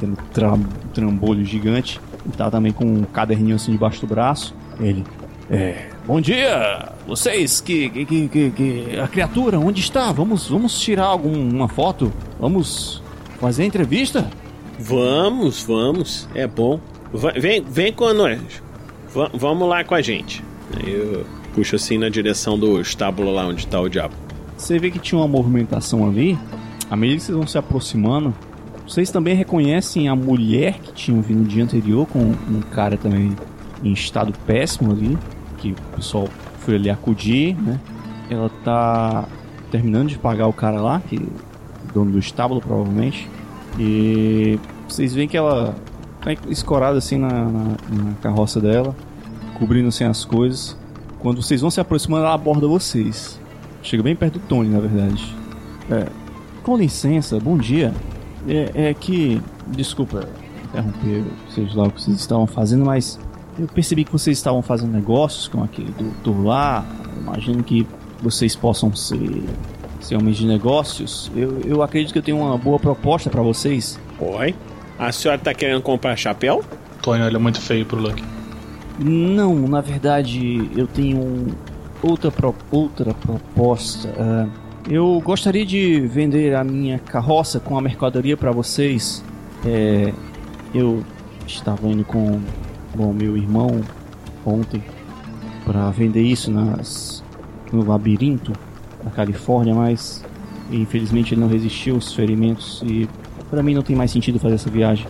[0.00, 0.58] Tendo tra,
[0.92, 2.00] trambolho gigante.
[2.26, 4.54] E tá também com um caderninho assim debaixo do braço.
[4.80, 5.04] Ele.
[5.50, 5.88] É.
[6.06, 6.92] Bom dia!
[7.06, 10.10] Vocês que, que, que, que- a criatura, onde está?
[10.12, 12.12] Vamos, vamos tirar alguma foto?
[12.40, 13.01] Vamos
[13.42, 14.30] fazer a entrevista?
[14.78, 16.80] Vamos, vamos, é bom.
[17.12, 18.40] Va- Vem, vem com nós.
[19.14, 20.42] Va- vamos lá com a gente.
[20.76, 24.14] Aí eu puxo assim na direção do estábulo lá onde tá o diabo.
[24.56, 26.38] Você vê que tinha uma movimentação ali.
[26.90, 28.34] À medida que vocês vão se aproximando,
[28.86, 33.34] vocês também reconhecem a mulher que tinham vindo no dia anterior com um cara também
[33.82, 35.18] em estado péssimo ali,
[35.58, 36.28] que o pessoal
[36.60, 37.80] foi ali acudir, né?
[38.30, 39.24] Ela tá
[39.70, 41.18] terminando de pagar o cara lá, que
[41.94, 43.28] dono do estábulo provavelmente.
[43.78, 45.74] E vocês veem que ela
[46.20, 48.94] tá escorada assim na, na- na carroça dela,
[49.58, 50.76] cobrindo assim as coisas.
[51.20, 53.40] Quando vocês vão se aproximando, ela aborda vocês.
[53.82, 55.34] Chega bem perto do Tony, na verdade.
[55.90, 56.06] É,
[56.62, 57.92] com licença, bom dia.
[58.46, 59.40] É, é que.
[59.68, 60.28] Desculpa
[60.64, 61.24] interromper,
[61.54, 63.18] seja lá o que vocês estavam fazendo, mas
[63.58, 66.84] eu percebi que vocês estavam fazendo negócios com aquele doutor lá.
[67.20, 67.86] Imagino que
[68.20, 69.44] vocês possam ser,
[70.02, 71.30] ser homens de negócios.
[71.34, 73.98] Eu, eu acredito que eu tenho uma boa proposta para vocês.
[74.18, 74.54] Oi?
[74.98, 76.62] A senhora tá querendo comprar chapéu?
[77.00, 78.22] Tony olha muito feio pro Lucky.
[78.98, 81.46] Não, na verdade, eu tenho
[82.02, 84.12] outra, pro- outra proposta.
[84.18, 84.46] Ah,
[84.88, 89.24] eu gostaria de vender a minha carroça com a mercadoria para vocês.
[89.64, 90.12] É,
[90.74, 91.02] eu
[91.46, 92.40] estava indo com
[92.94, 93.80] bom, meu irmão
[94.44, 94.82] ontem
[95.64, 97.22] para vender isso nas,
[97.72, 98.52] no labirinto
[99.04, 100.24] da Califórnia, mas
[100.70, 103.08] infelizmente ele não resistiu aos ferimentos e
[103.50, 105.06] para mim não tem mais sentido fazer essa viagem.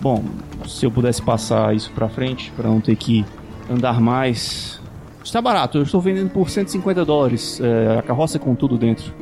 [0.00, 0.22] Bom,
[0.66, 3.24] se eu pudesse passar isso pra frente, pra não ter que
[3.70, 4.80] andar mais.
[5.22, 7.60] Está barato, eu estou vendendo por 150 dólares.
[7.60, 9.12] é, a carroça com tudo dentro.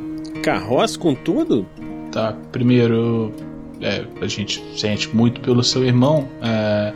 [0.42, 1.66] Carroça com tudo?
[2.10, 3.32] Tá, primeiro,
[3.80, 6.26] é, a gente sente muito pelo seu irmão.
[6.42, 6.92] é,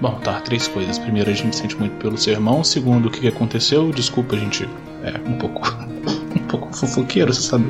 [0.00, 0.98] bom, tá, três coisas.
[0.98, 2.64] Primeiro, a gente sente muito pelo seu irmão.
[2.64, 3.90] Segundo, o que, que aconteceu?
[3.92, 4.68] Desculpa, a gente
[5.04, 5.60] é um pouco.
[6.48, 7.64] Um pouco fofoqueiro, você sabe.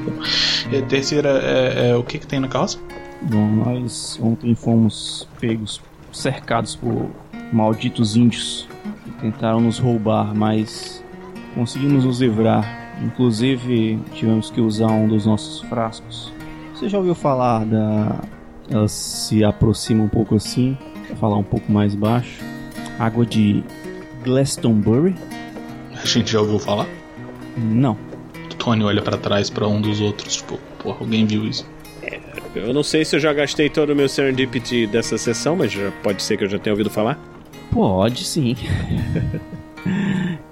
[0.71, 2.79] E a terceira, é, é, o que, que tem na carroça?
[3.23, 5.81] Bom, nós ontem fomos pegos,
[6.13, 7.11] cercados por
[7.53, 8.69] malditos índios
[9.05, 11.03] que tentaram nos roubar, mas
[11.55, 12.65] conseguimos nos livrar.
[13.03, 16.33] Inclusive, tivemos que usar um dos nossos frascos.
[16.75, 18.21] Você já ouviu falar da.
[18.71, 20.77] Ela se aproxima um pouco assim,
[21.07, 22.45] pra falar um pouco mais baixo.
[22.99, 23.65] Água de
[24.23, 25.15] Glastonbury?
[26.01, 26.87] A gente já ouviu falar?
[27.57, 28.08] Não.
[28.59, 31.65] O Tony olha pra trás pra um dos outros, tipo, porra, alguém viu isso.
[32.55, 35.93] Eu não sei se eu já gastei todo o meu Serendipity dessa sessão, mas já
[36.03, 37.19] pode ser que eu já tenha ouvido falar.
[37.71, 38.57] Pode sim.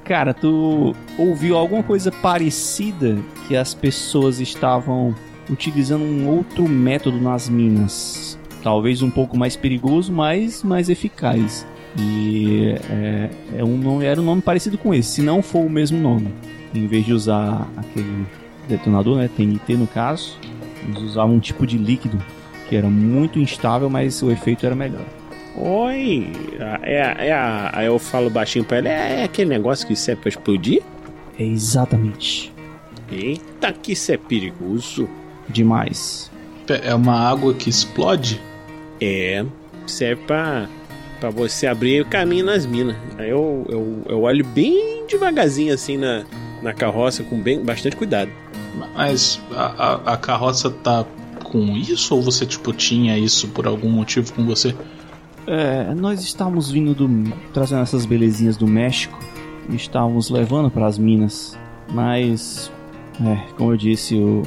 [0.05, 5.13] Cara, tu ouviu alguma coisa parecida que as pessoas estavam
[5.51, 8.39] utilizando um outro método nas minas?
[8.63, 11.67] Talvez um pouco mais perigoso, mas mais eficaz.
[11.99, 15.71] E é, é um nome, era um nome parecido com esse, se não for o
[15.71, 16.33] mesmo nome.
[16.75, 18.27] Em vez de usar aquele
[18.69, 20.39] detonador, né, TNT no caso,
[20.85, 22.19] eles usavam um tipo de líquido
[22.69, 25.05] que era muito instável, mas o efeito era melhor.
[25.57, 26.31] Oi!
[26.83, 27.71] É, é a.
[27.73, 30.83] Aí eu falo baixinho pra ela: é, é aquele negócio que é pra explodir?
[31.39, 32.53] É exatamente
[33.11, 35.09] Eita, que isso é perigoso.
[35.49, 36.31] demais.
[36.83, 38.41] É uma água que explode?
[39.01, 39.45] É,
[39.87, 40.69] serve pra,
[41.21, 42.97] pra você abrir o caminho nas minas.
[43.17, 46.25] Aí eu, eu, eu olho bem devagarzinho assim na,
[46.67, 48.31] na carroça, com bem, bastante cuidado.
[48.95, 51.07] Mas a, a, a carroça tá
[51.45, 54.75] com isso ou você tipo tinha isso por algum motivo com você?
[55.47, 57.09] É, nós estávamos vindo do.
[57.55, 59.17] trazendo essas belezinhas do México
[59.71, 61.57] e estávamos levando para as minas.
[61.89, 62.71] Mas,
[63.25, 64.43] é, como eu disse, o,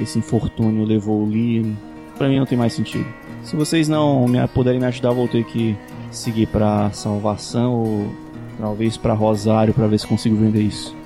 [0.00, 1.72] esse infortúnio levou o Lee.
[2.18, 3.06] Pra mim não tem mais sentido.
[3.44, 5.76] Se vocês não me, puderem me ajudar, eu vou ter que
[6.10, 8.12] seguir pra Salvação ou
[8.58, 10.99] talvez pra Rosário pra ver se consigo vender isso.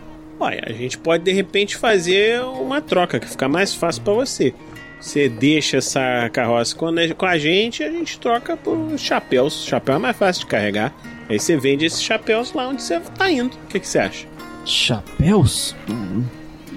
[0.45, 4.53] Olha, a gente pode de repente fazer uma troca que fica mais fácil para você.
[5.01, 6.87] Você deixa essa carroça com
[7.27, 9.65] a- gente e a gente troca por chapéus.
[9.67, 10.95] Chapéu é mais fácil de carregar.
[11.29, 13.55] Aí você vende esses chapéus lá onde você tá indo.
[13.55, 14.27] O que, que você acha?
[14.65, 15.75] Chapéus?
[15.91, 16.23] Hum,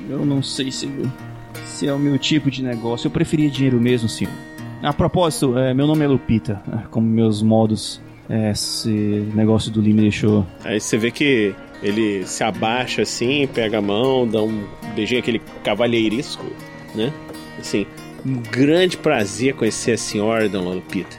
[0.10, 0.90] eu não sei se,
[1.66, 3.08] se é o meu tipo de negócio.
[3.08, 4.34] Eu preferia dinheiro mesmo, senhor.
[4.82, 6.62] A propósito, é, meu nome é Lupita.
[6.72, 8.90] É, Como meus modos, é, esse
[9.34, 10.46] negócio do Lee me deixou.
[10.64, 11.54] Aí você vê que
[11.84, 14.64] ele se abaixa assim, pega a mão, dá um
[14.96, 16.46] beijinho aquele cavalheirisco,
[16.96, 17.12] né?
[17.60, 17.86] Assim,
[18.26, 21.16] um grande prazer conhecer a senhora, Dona Lupita.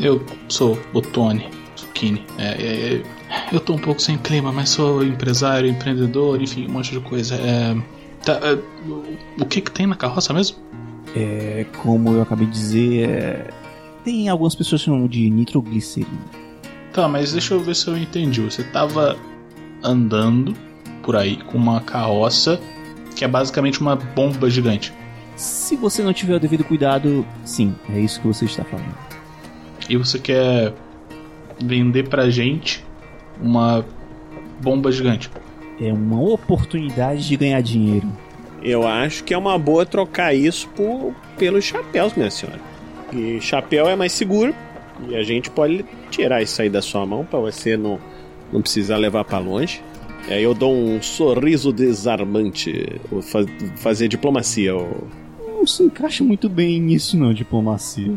[0.00, 2.24] Eu sou o Tony Zucchini.
[2.38, 3.02] É, é, é,
[3.52, 7.34] eu tô um pouco sem clima, mas sou empresário, empreendedor, enfim, um monte de coisa.
[7.34, 7.76] É,
[8.24, 8.58] tá, é,
[9.40, 10.56] o- que que tem na carroça mesmo?
[11.16, 13.46] É, como eu acabei de dizer, é,
[14.04, 16.10] tem algumas pessoas que chamam de nitroglicerina.
[16.92, 18.40] Tá, mas deixa eu ver se eu entendi.
[18.40, 19.16] Você tava
[19.82, 20.54] andando
[21.02, 22.60] por aí com uma carroça
[23.16, 24.92] que é basicamente uma bomba gigante.
[25.34, 28.94] Se você não tiver o devido cuidado, sim, é isso que você está falando.
[29.88, 30.72] E você quer
[31.60, 32.84] vender pra gente
[33.40, 33.84] uma
[34.60, 35.30] bomba gigante.
[35.80, 38.08] É uma oportunidade de ganhar dinheiro.
[38.62, 42.60] Eu acho que é uma boa trocar isso por, pelos chapéus, minha senhora.
[43.12, 44.54] E chapéu é mais seguro
[45.08, 47.98] e a gente pode tirar isso aí da sua mão pra você não,
[48.52, 49.82] não precisar levar pra longe.
[50.28, 53.44] Aí eu dou um sorriso desarmante, ou fa-
[53.76, 54.74] fazer diplomacia.
[54.74, 55.06] ou-
[55.46, 58.12] Não se encaixa muito bem nisso, não, diplomacia.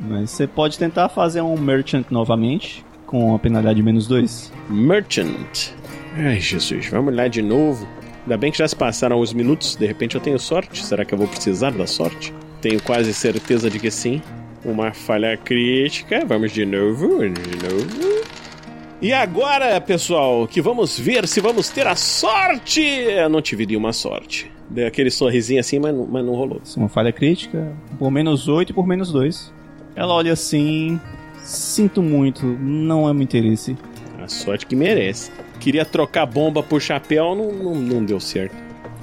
[0.00, 4.52] Mas você pode tentar fazer um merchant novamente, com a penalidade menos dois.
[4.68, 5.72] Merchant.
[6.16, 7.86] Ai, Jesus, vamos lá de novo.
[8.22, 10.84] Ainda bem que já se passaram os minutos, de repente eu tenho sorte.
[10.84, 12.32] Será que eu vou precisar da sorte?
[12.60, 14.20] Tenho quase certeza de que sim.
[14.64, 16.24] Uma falha crítica.
[16.26, 17.28] Vamos de novo, de
[17.68, 18.20] novo.
[19.00, 22.82] E agora, pessoal, que vamos ver se vamos ter a sorte.
[22.82, 24.50] Eu não tive nenhuma sorte.
[24.68, 26.60] Dei aquele sorrisinho assim, mas, não- mas não rolou.
[26.62, 29.52] Isso é uma falha crítica, por menos 8 e por menos 2.
[29.96, 31.00] Ela olha assim.
[31.42, 33.76] Sinto muito, não é meu interesse.
[34.22, 35.32] A sorte que merece.
[35.58, 38.54] Queria trocar bomba por chapéu, não, não, não deu certo.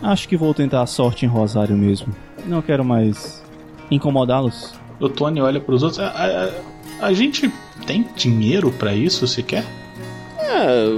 [0.01, 2.15] Acho que vou tentar a sorte em Rosário mesmo.
[2.45, 3.43] Não quero mais
[3.89, 4.75] incomodá-los.
[4.99, 5.99] O Tony olha pros outros.
[5.99, 7.51] A, a- a gente
[7.85, 9.65] tem dinheiro pra isso sequer?
[10.47, 10.89] Ah,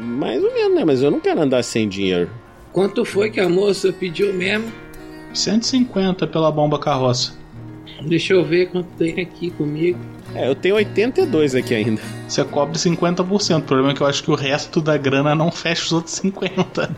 [0.00, 0.84] mais ou menos, né?
[0.84, 2.30] Mas eu não quero andar sem dinheiro.
[2.72, 4.70] Quanto foi que a moça pediu mesmo?
[5.34, 7.34] 150 pela bomba carroça.
[8.02, 9.98] Deixa eu ver quanto tem aqui comigo.
[10.34, 12.00] É, eu tenho 82 aqui ainda.
[12.28, 13.58] Você cobre 50%.
[13.58, 16.20] O problema é que eu acho que o resto da grana não fecha os outros
[16.20, 16.90] 50%.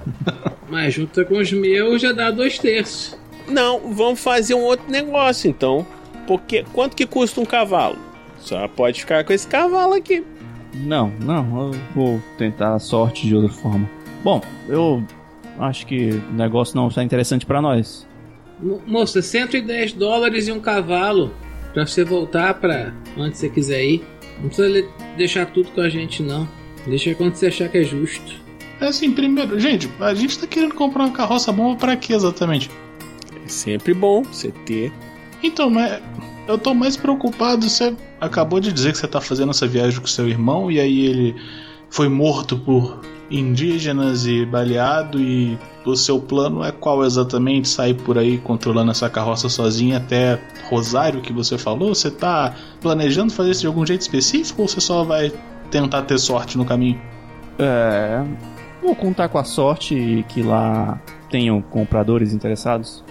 [0.69, 3.17] Mas junta com os meus já dá dois terços.
[3.49, 5.87] Não, vamos fazer um outro negócio então.
[6.27, 7.99] Porque quanto que custa um cavalo?
[8.39, 10.25] Só pode ficar com esse cavalo aqui.
[10.75, 13.89] Não, não, eu vou tentar a sorte de outra forma.
[14.25, 15.03] Bom, eu
[15.59, 18.07] acho que o negócio não está interessante pra nós.
[18.61, 21.33] Mo- Moça, 110 dólares e um cavalo
[21.75, 24.05] pra você voltar pra onde você quiser ir.
[24.41, 26.49] Não precisa deixar tudo com a gente, não.
[26.87, 28.41] Deixa quando você achar que é justo.
[28.81, 32.69] É assim, primeiro, gente, a gente tá querendo comprar uma carroça bomba pra quê exatamente?
[33.45, 34.91] É sempre bom você ter.
[35.43, 36.01] Então, mas
[36.49, 37.69] eu tô mais preocupado.
[37.69, 41.07] Você acabou de dizer que você tá fazendo essa viagem com seu irmão e aí
[41.07, 41.35] ele
[41.91, 47.69] foi morto por indígenas e baleado e o seu plano é qual exatamente?
[47.69, 51.95] Sair por aí controlando essa carroça sozinha até Rosário que você falou?
[51.95, 55.33] Você tá planejando fazer isso de algum jeito específico ou você só vai
[55.71, 57.01] tentar ter sorte no caminho?
[57.59, 58.23] É.
[58.81, 63.03] Vou contar com a sorte que lá tenham compradores interessados.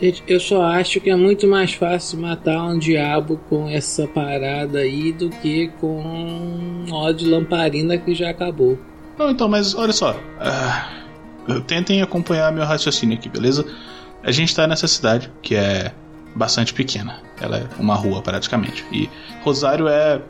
[0.00, 4.78] Gente, eu só acho que é muito mais fácil matar um diabo com essa parada
[4.78, 8.78] aí do que com um ó de lamparina que já acabou.
[9.18, 10.14] Não, então, mas olha só.
[10.38, 10.88] ah,
[11.66, 13.66] tentem acompanhar meu raciocínio aqui, beleza?
[14.22, 15.92] A gente tá nessa cidade que é
[16.34, 17.20] bastante pequena.
[17.40, 18.84] Ela é uma rua praticamente.
[18.92, 19.10] E
[19.42, 20.22] Rosário é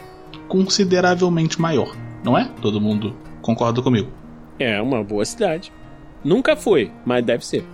[0.48, 1.94] consideravelmente maior,
[2.24, 2.50] não é?
[2.62, 4.10] Todo mundo concorda comigo.
[4.58, 5.70] É uma boa cidade.
[6.24, 7.64] Nunca foi, mas deve ser.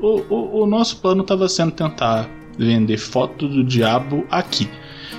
[0.00, 2.28] O, o, o nosso plano estava sendo tentar
[2.58, 4.68] vender foto do diabo aqui.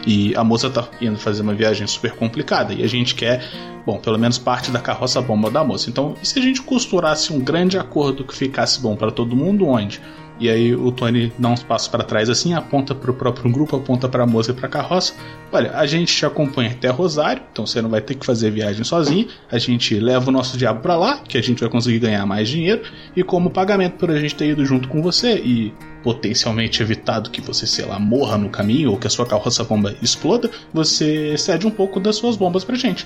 [0.06, 2.74] E a moça tá indo fazer uma viagem super complicada.
[2.74, 3.44] E a gente quer,
[3.86, 5.90] bom, pelo menos parte da carroça bomba da moça.
[5.90, 9.68] Então, e se a gente costurasse um grande acordo que ficasse bom para todo mundo,
[9.68, 10.02] onde
[10.40, 14.08] E aí o Tony dá uns passos para trás assim, aponta pro próprio grupo, aponta
[14.08, 15.14] pra moça e pra carroça.
[15.52, 18.84] Olha, a gente te acompanha até Rosário, então você não vai ter que fazer viagem
[18.84, 19.28] sozinho.
[19.52, 22.48] A gente leva o nosso diabo pra lá, que a gente vai conseguir ganhar mais
[22.48, 22.84] dinheiro.
[23.16, 25.74] E como pagamento por a gente ter ido junto com você e
[26.04, 29.94] potencialmente evitado que você, sei lá, morra no caminho ou que a sua carroça bomba
[30.02, 33.06] exploda, você cede um pouco das suas bombas pra gente.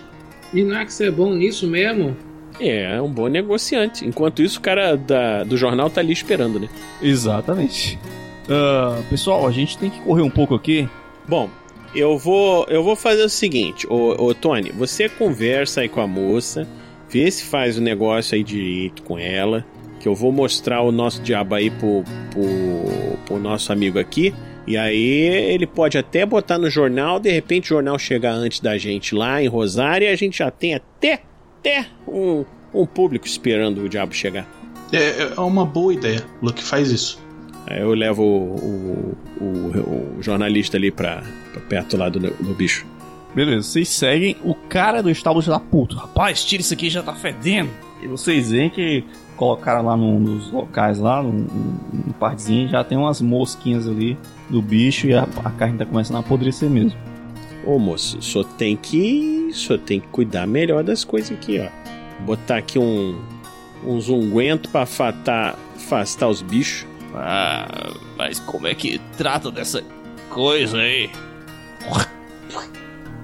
[0.53, 2.15] E não é que você é bom nisso mesmo?
[2.59, 4.05] É, é um bom negociante.
[4.05, 6.69] Enquanto isso, o cara da, do jornal tá ali esperando, né?
[7.01, 7.99] Exatamente.
[8.49, 10.87] Ah, pessoal, a gente tem que correr um pouco aqui.
[11.27, 11.49] Bom,
[11.95, 16.07] eu vou, eu vou fazer o seguinte, ô, ô Tony, você conversa aí com a
[16.07, 16.67] moça,
[17.09, 19.65] vê se faz o negócio aí direito com ela,
[19.99, 24.33] que eu vou mostrar o nosso diabo aí pro, pro, pro nosso amigo aqui.
[24.65, 28.77] E aí ele pode até botar no jornal, de repente o jornal chegar antes da
[28.77, 31.21] gente lá em Rosário e a gente já tem até,
[31.63, 32.43] até um,
[32.73, 34.45] um público esperando o diabo chegar.
[34.91, 37.21] É, é uma boa ideia, Luke, faz isso.
[37.65, 42.53] Aí eu levo o, o, o- o jornalista ali pra, pra perto lá do, do
[42.53, 42.85] bicho.
[43.33, 45.95] Beleza, vocês seguem o cara do estábulo já tá puto.
[45.95, 47.69] Rapaz, tira isso aqui, já tá fedendo.
[48.01, 49.03] E vocês veem que
[49.37, 51.47] colocaram lá num dos locais lá, num,
[51.91, 54.15] num partezinho, já tem umas mosquinhas ali
[54.49, 56.99] do bicho e a, a carne tá começando a apodrecer mesmo.
[57.65, 59.49] Ô moço, só tem que.
[59.53, 62.23] Só tem que cuidar melhor das coisas aqui, ó.
[62.23, 63.21] Botar aqui um.
[63.85, 66.85] uns ungüento pra afastar, afastar os bichos.
[67.15, 69.83] Ah, mas como é que trata dessa
[70.29, 71.09] coisa aí?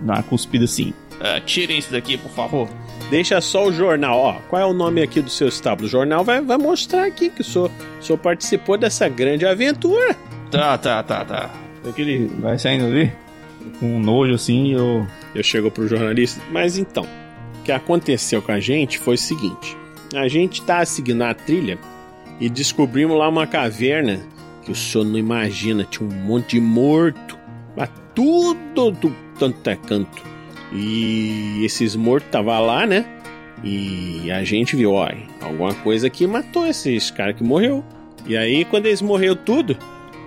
[0.02, 0.94] Dá uma cuspida assim.
[1.20, 2.70] Ah, tirem isso daqui, por favor.
[3.10, 4.34] Deixa só o jornal, ó.
[4.48, 5.88] Qual é o nome aqui do seu estábulo?
[5.88, 10.16] O jornal vai, vai mostrar aqui que o senhor, o senhor participou dessa grande aventura.
[10.52, 11.50] Tá, tá, tá, tá.
[11.88, 13.12] Aquele vai saindo ali
[13.80, 15.05] com nojo assim eu.
[15.34, 16.41] Eu chego pro jornalista.
[16.51, 17.05] Mas então,
[17.60, 19.78] o que aconteceu com a gente foi o seguinte:
[20.14, 21.78] a gente tá seguindo a trilha
[22.39, 24.22] e descobrimos lá uma caverna
[24.64, 27.38] que o senhor não imagina, tinha um monte de morto,
[27.76, 30.24] mas tudo do tanto é canto.
[30.72, 33.05] E esses mortos tava lá, né?
[33.64, 35.10] E a gente viu, ó,
[35.41, 37.84] alguma coisa que matou esses caras que morreu.
[38.26, 39.76] E aí, quando eles morreu tudo,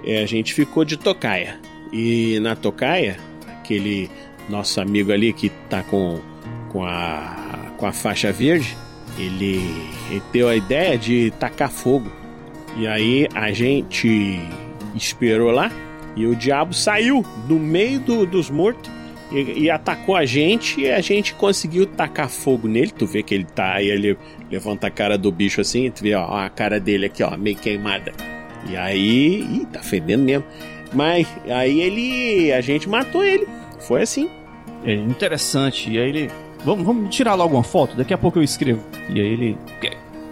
[0.05, 1.59] é, a gente ficou de tocaia.
[1.93, 3.17] E na tocaia,
[3.49, 4.11] aquele
[4.49, 6.21] nosso amigo ali que tá com,
[6.71, 8.77] com, a, com a faixa verde,
[9.19, 9.61] ele,
[10.11, 12.11] ele deu a ideia de tacar fogo.
[12.77, 14.41] E aí a gente
[14.95, 15.71] esperou lá
[16.17, 18.91] e o diabo saiu do meio do- dos mortos
[19.31, 22.91] e, e atacou a gente e a gente conseguiu tacar fogo nele.
[22.91, 24.17] Tu vê que ele tá aí, ele
[24.51, 27.57] levanta a cara do bicho assim, tu vê ó, a cara dele aqui, ó, meio
[27.57, 28.13] queimada.
[28.71, 30.45] E aí, ih, tá fedendo mesmo.
[30.93, 33.47] Mas aí ele, a gente matou ele.
[33.81, 34.29] Foi assim.
[34.85, 35.91] É interessante.
[35.91, 36.31] E aí ele.
[36.65, 38.83] Vamos, vamos tirar logo uma foto, daqui a pouco eu escrevo.
[39.09, 39.59] E aí ele.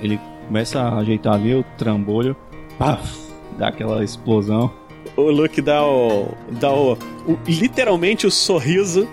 [0.00, 2.36] Ele começa a ajeitar ali o trambolho.
[2.78, 3.18] Paf!
[3.58, 4.72] Dá aquela explosão.
[5.16, 6.28] O Luke dá o.
[6.60, 6.92] dá o.
[6.94, 9.08] o- literalmente o sorriso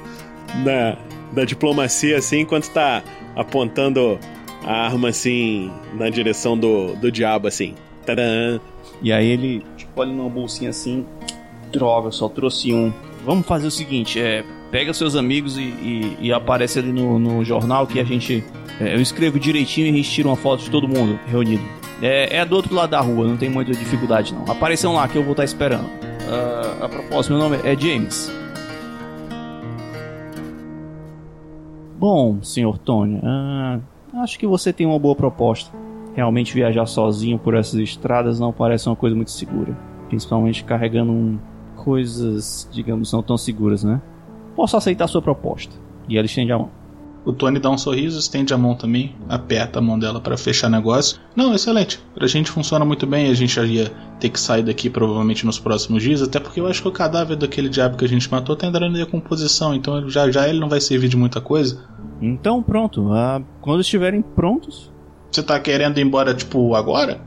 [0.64, 0.98] da,
[1.34, 3.04] da diplomacia, assim, enquanto tá
[3.36, 4.18] apontando
[4.66, 7.74] a arma assim na direção do, do diabo, assim.
[8.06, 8.60] Tadã!
[9.02, 11.06] E aí ele, tipo, olha numa bolsinha assim.
[11.72, 12.92] Droga, só trouxe um.
[13.26, 14.44] Vamos fazer o seguinte, é.
[14.72, 18.44] Pega seus amigos e, e- e aparece ali no, no jornal que a gente.
[18.82, 21.64] é, eu escrevo direitinho e a gente tira uma foto de todo mundo reunido.
[22.02, 24.44] É, é do outro lado da rua, não tem muita dificuldade não.
[24.52, 25.90] Apareçam lá que eu vou estar esperando.
[26.30, 28.32] Ah, a propósito, meu nome é James.
[31.98, 33.80] Bom, senhor Tony, ah,
[34.22, 35.72] acho que você tem uma boa proposta.
[36.16, 39.76] Realmente viajar sozinho por essas estradas não parece uma coisa muito segura.
[40.10, 41.40] Principalmente carregando um-
[41.88, 44.02] coisas, digamos, não tão seguras, né?
[44.58, 45.74] Posso aceitar sua proposta.
[46.10, 46.70] E ela estende a mão.
[47.24, 50.70] O Tony dá um sorriso, estende a mão também, aperta a mão dela para fechar
[50.70, 51.18] negócio.
[51.34, 51.98] Não, excelente.
[52.14, 53.30] Pra gente funciona muito bem.
[53.30, 56.68] A gente já ia ter que sair daqui provavelmente nos próximos dias, até porque eu
[56.68, 60.10] acho que o cadáver daquele diabo que a gente matou tá entrando em decomposição, então
[60.10, 61.86] já já ele não vai servir de muita coisa.
[62.22, 64.92] Então pronto, ah, quando estiverem prontos,
[65.32, 67.22] Você tá querendo ir embora, tipo, agora?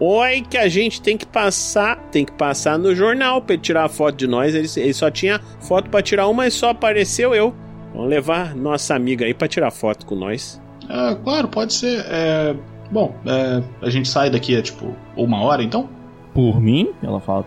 [0.00, 3.84] Oi, que a gente tem que passar, tem que passar no jornal pra ele tirar
[3.84, 4.54] a foto de nós.
[4.54, 7.54] Ele, ele só tinha foto pra tirar uma e só apareceu eu.
[7.92, 10.60] Vamos levar nossa amiga aí pra tirar foto com nós.
[10.88, 12.02] É, claro, pode ser.
[12.08, 12.56] É,
[12.90, 15.88] bom, é, a gente sai daqui a tipo uma hora então?
[16.32, 17.44] por mim, ela fala,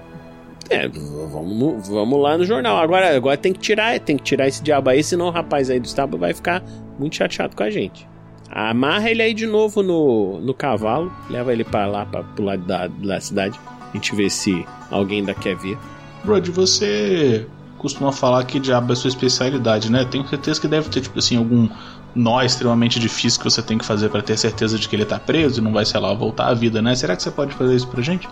[0.69, 2.77] É, vamos, vamos lá no jornal.
[2.77, 5.79] Agora, agora tem que tirar, tem que tirar esse diabo aí, senão o rapaz aí
[5.79, 6.63] do estábulo vai ficar
[6.99, 8.07] muito chateado com a gente.
[8.55, 12.63] Amarra ele aí de novo no, no cavalo, leva ele pra lá, pra, pro lado
[12.63, 13.59] da, da cidade.
[13.91, 15.75] A gente vê se alguém ainda quer ver.
[16.23, 17.47] Brody, você
[17.79, 20.05] costuma falar que diabo é sua especialidade, né?
[20.05, 21.67] Tenho certeza que deve ter, tipo assim, algum
[22.13, 25.19] nó extremamente difícil que você tem que fazer para ter certeza de que ele tá
[25.19, 26.95] preso e não vai, sei lá, voltar à vida, né?
[26.95, 28.29] Será que você pode fazer isso pra gente?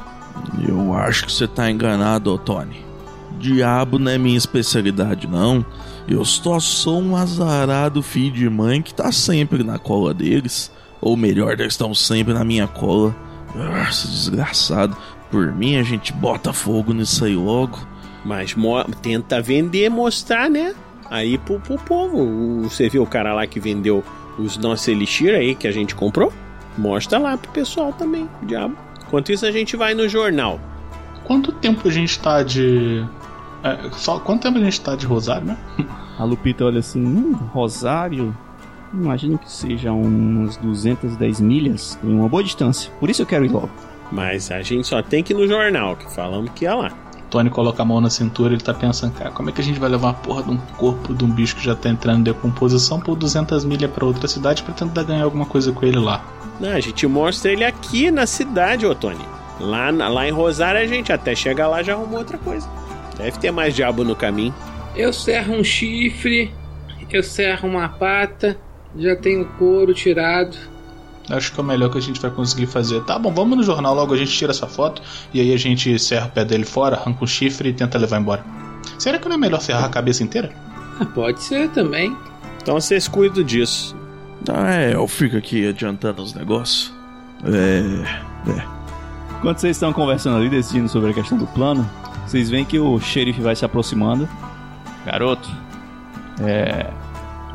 [0.68, 2.86] Eu acho que você tá enganado, Tony.
[3.40, 5.66] Diabo não é minha especialidade, não.
[6.08, 10.72] Eu só sou um azarado filho de mãe que tá sempre na cola deles.
[10.99, 13.16] Ou melhor, eles estão sempre na minha cola.
[13.56, 14.95] Nossa, desgraçado.
[15.30, 17.80] Por mim, a gente bota fogo nisso aí logo.
[18.26, 20.76] Mas mo- tenta vender, mostrar, né?
[21.10, 22.18] Aí pro, pro povo.
[22.22, 24.04] O- Você viu o cara lá que vendeu
[24.38, 26.32] os nossos elixir aí que a gente comprou?
[26.78, 28.76] Mostra lá pro pessoal também, diabo.
[29.08, 30.60] Enquanto isso, a gente vai no jornal.
[31.26, 33.04] Quanto tempo a gente tá de.
[33.64, 35.57] É, só, quanto tempo a gente tá de Rosário, né?
[36.18, 38.36] A Lupita olha assim, hum, Rosário,
[38.93, 42.91] imagino que seja uns 210 milhas, em uma boa distância.
[42.99, 43.70] Por isso eu quero ir logo.
[44.12, 46.91] Mas a gente só tem que ir no jornal, que falamos que ia lá.
[47.30, 49.64] Tony coloca a mão na cintura e ele tá pensando, cara, como é que a
[49.64, 52.20] gente vai levar a porra de um corpo de um bicho que já tá entrando
[52.20, 55.97] em decomposição por 200 milhas pra outra cidade pra tentar ganhar alguma coisa com ele
[55.97, 56.22] lá?
[56.59, 59.26] Não, a gente mostra ele aqui na cidade, ô Tony.
[59.62, 62.68] Lá, lá em Rosário, a gente até chegar lá já arrumou outra coisa.
[63.22, 64.54] Deve ter mais diabo no caminho.
[64.96, 66.52] Eu serro um chifre,
[67.12, 68.58] eu serro uma pata,
[68.98, 70.58] já tenho couro tirado.
[71.30, 73.02] Acho que é o melhor que a gente vai conseguir fazer.
[73.04, 75.02] Tá bom, vamos no jornal logo, a gente tira essa foto
[75.34, 78.20] e aí a gente serra o pé dele fora, arranca o chifre e tenta levar
[78.20, 78.44] embora.
[78.98, 80.52] Será que não é melhor serrar a cabeça inteira?
[81.00, 82.16] Ah, pode ser também.
[82.62, 83.96] Então vocês cuidam disso.
[84.50, 86.92] Ah, é, eu fico aqui adiantando os negócios.
[87.46, 88.62] É.
[89.38, 91.90] Enquanto vocês estão conversando ali, decidindo sobre a questão do plano,
[92.26, 94.28] vocês veem que o xerife vai se aproximando.
[95.06, 95.50] Garoto,
[96.42, 96.90] é.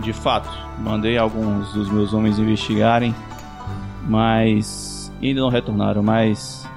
[0.01, 3.14] De fato, mandei alguns dos meus homens investigarem,
[4.07, 6.03] mas ainda não retornaram.
[6.03, 6.69] Mas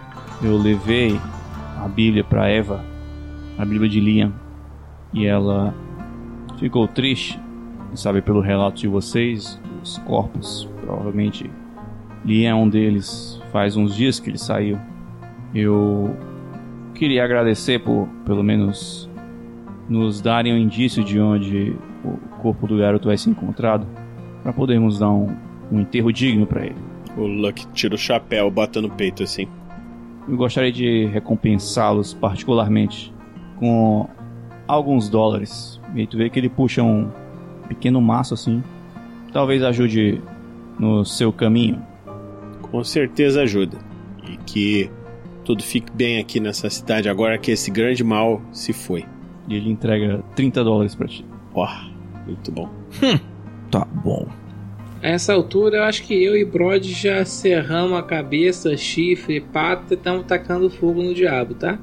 [0.41, 1.19] eu levei
[1.77, 2.83] a Bíblia para Eva,
[3.57, 4.33] a Bíblia de Liam,
[5.11, 5.73] e ela
[6.57, 7.39] ficou triste,
[7.93, 11.49] sabe, pelo relato de vocês, os corpos, provavelmente
[12.25, 13.41] Liam é um deles.
[13.51, 14.79] Faz uns dias que ele saiu.
[15.53, 16.15] Eu
[16.99, 19.09] queria agradecer por, pelo menos,
[19.87, 21.73] nos darem um indício de onde
[22.03, 23.87] o corpo do garoto vai ser encontrado,
[24.43, 25.33] para podermos dar um,
[25.71, 26.75] um enterro digno para ele.
[27.15, 29.47] O Luck tira o chapéu, bota no peito assim.
[30.27, 33.13] Eu gostaria de recompensá-los particularmente
[33.57, 34.07] com
[34.67, 35.79] alguns dólares.
[35.95, 37.09] E tu vê que ele puxa um
[37.69, 38.61] pequeno maço assim.
[39.31, 40.21] Talvez ajude
[40.77, 41.81] no seu caminho.
[42.69, 43.77] Com certeza ajuda.
[44.29, 44.91] E que
[45.49, 49.03] tudo fique bem aqui nessa cidade agora que esse grande mal se foi.
[49.47, 51.25] E ele entrega 30 dólares para ti.
[51.55, 51.67] Ó,
[52.27, 52.69] muito bom.
[53.71, 54.27] Tá bom.
[55.01, 59.93] A essa altura, eu acho que eu e Brod já serramos a cabeça, chifre, pata
[59.93, 61.79] e estamos tacando fogo no diabo, tá?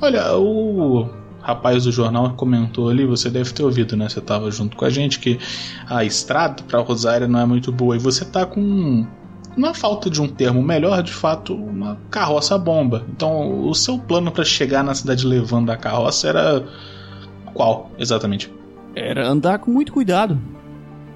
[0.00, 1.08] Olha, o
[1.40, 4.08] rapaz do jornal comentou ali, você deve ter ouvido, né?
[4.08, 5.38] Você tava junto com a gente, que
[5.88, 9.04] a estrada pra Rosário não é muito boa e você tá com.
[9.56, 13.04] Na falta de um termo melhor, de fato, uma carroça bomba.
[13.10, 16.64] Então, o seu plano pra chegar na cidade levando a carroça era.
[17.52, 18.50] Qual, exatamente?
[18.94, 20.38] Era andar com muito cuidado.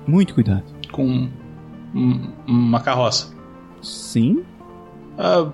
[0.06, 0.64] Muito cuidado.
[0.92, 1.28] Com
[1.94, 3.32] um- uma carroça.
[3.80, 4.42] Sim?
[5.16, 5.46] Ah,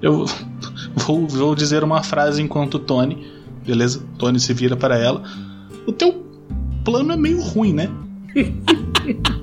[0.00, 0.24] eu
[0.96, 3.30] vou, vou dizer uma frase enquanto Tony,
[3.66, 4.02] beleza?
[4.18, 5.22] Tony se vira para ela.
[5.86, 6.24] O teu
[6.84, 7.90] plano é meio ruim, né?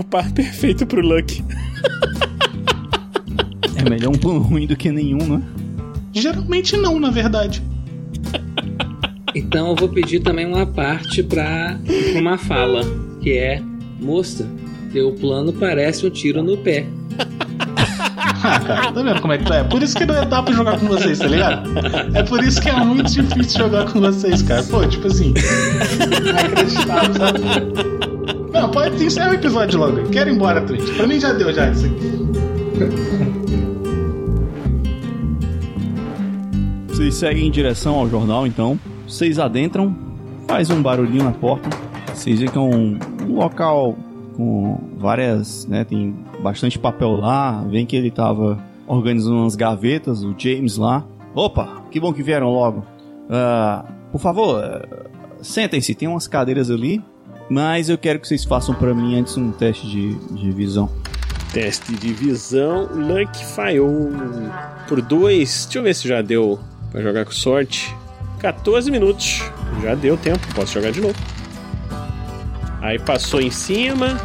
[0.00, 1.44] O par perfeito pro Luck.
[3.76, 5.42] É melhor um plano ruim do que nenhum, né?
[6.14, 7.62] Geralmente não, na verdade.
[9.34, 11.78] Então eu vou pedir também uma parte pra,
[12.12, 12.80] pra uma fala,
[13.20, 13.60] que é:
[14.00, 14.48] Moça,
[14.90, 16.86] teu plano parece um tiro no pé.
[18.42, 19.56] Ah, cara, tá vendo como é que tá?
[19.56, 21.68] É por isso que não é dá pra jogar com vocês, tá ligado?
[22.14, 24.62] É por isso que é muito difícil jogar com vocês, cara.
[24.62, 25.34] Pô, tipo assim.
[26.26, 27.89] Inacreditável, sabe?
[28.60, 30.10] Não, pode encerrar o episódio logo.
[30.10, 30.84] Quero ir embora, Trent.
[30.94, 32.12] Pra mim já deu já isso aqui.
[36.88, 38.78] Vocês seguem em direção ao jornal, então.
[39.08, 39.96] Vocês adentram,
[40.46, 41.70] faz um barulhinho na porta.
[42.12, 43.96] Vocês que é um, um local
[44.36, 47.62] com várias, né, tem bastante papel lá.
[47.62, 51.02] Vem que ele tava organizando umas gavetas, o James lá.
[51.34, 52.84] Opa, que bom que vieram logo.
[53.30, 55.06] Ah, por favor, eh,
[55.40, 57.02] sentem-se, tem umas cadeiras ali.
[57.50, 60.88] Mas eu quero que vocês façam pra mim antes um teste de, de visão.
[61.52, 64.08] Teste de visão, Luck falhou
[64.88, 65.64] por dois.
[65.64, 66.60] Deixa eu ver se já deu
[66.92, 67.92] pra jogar com sorte.
[68.38, 69.42] 14 minutos.
[69.82, 71.18] Já deu tempo, posso jogar de novo.
[72.80, 74.16] Aí passou em cima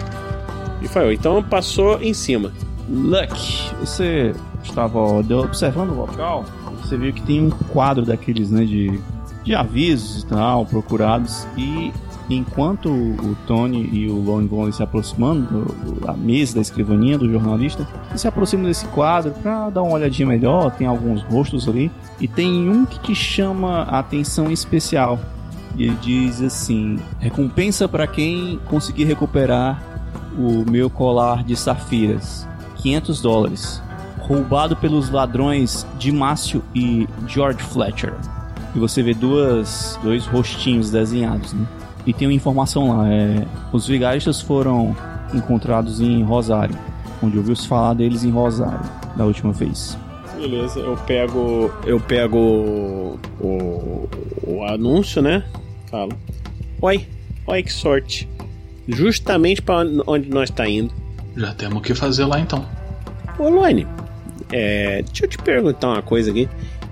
[0.84, 1.12] e falhou.
[1.12, 2.54] Então passou em cima.
[2.88, 3.36] Luck,
[3.80, 6.46] você estava observando o local,
[6.80, 9.00] você viu que tem um quadro daqueles, né, de,
[9.44, 11.92] de avisos e tal, procurados, e
[12.30, 17.32] enquanto o Tony e o Lone vão se aproximando do- da mesa, da escrivaninha do
[17.32, 20.72] jornalista, se aproximam desse quadro pra dar uma olhadinha melhor.
[20.72, 25.20] Tem alguns rostos ali e tem um que te chama a atenção especial.
[25.78, 29.82] Ele diz assim: recompensa para quem conseguir recuperar
[30.38, 32.48] o meu colar de safiras,
[32.78, 33.82] 500 dólares,
[34.20, 38.14] roubado pelos ladrões de Márcio e George Fletcher.
[38.74, 41.66] E você vê duas, dois rostinhos desenhados, né?
[42.06, 44.96] E tem uma informação lá, é, os vigaristas foram
[45.34, 46.76] encontrados em Rosário,
[47.22, 48.86] onde ouviu-se falar deles em Rosário,
[49.16, 49.98] da última vez.
[50.38, 51.74] Beleza, eu pego.
[51.86, 54.10] Eu pego o, o,
[54.44, 55.44] o anúncio, né?
[55.90, 56.12] Falo.
[56.82, 57.08] Oi,
[57.48, 58.30] oi, que sorte.
[58.88, 60.94] Justamente para onde nós tá indo.
[61.36, 62.66] Já temos o que fazer lá então.
[63.40, 63.88] Ô, Lone,
[64.52, 66.48] é, deixa eu te perguntar uma coisa aqui.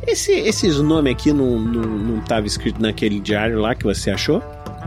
[0.06, 4.42] Esse, esses nomes aqui não, não, não tava escrito naquele diário lá que você achou?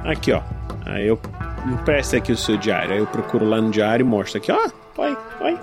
[0.07, 0.43] Aqui, ó.
[0.85, 1.19] Aí eu.
[1.67, 2.93] Me presta aqui o seu diário.
[2.93, 4.71] Aí eu procuro lá no diário e mostro aqui, ó.
[4.99, 5.59] Oi, oi.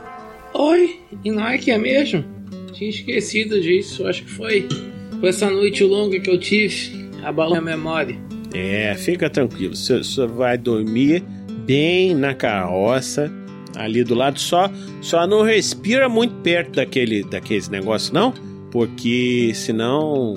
[0.53, 2.23] Oi, e não é que é mesmo?
[2.73, 4.67] Tinha esquecido disso, acho que foi.
[5.19, 8.15] Foi essa noite longa que eu tive, abalou minha memória.
[8.53, 9.75] É, fica tranquilo.
[9.75, 11.23] Você você vai dormir
[11.65, 13.31] bem na carroça,
[13.75, 14.39] ali do lado.
[14.39, 14.69] Só,
[15.01, 18.33] só não respira muito perto daquele, daqueles negócios, não,
[18.69, 20.35] porque senão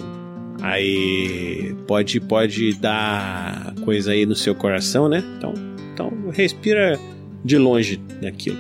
[0.63, 5.23] aí pode, pode dar coisa aí no seu coração, né?
[5.39, 5.55] Então,
[5.95, 6.99] então respira
[7.45, 8.59] de longe daquilo.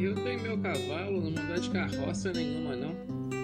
[0.00, 2.94] Eu tenho meu cavalo, não mudar de carroça nenhuma, não.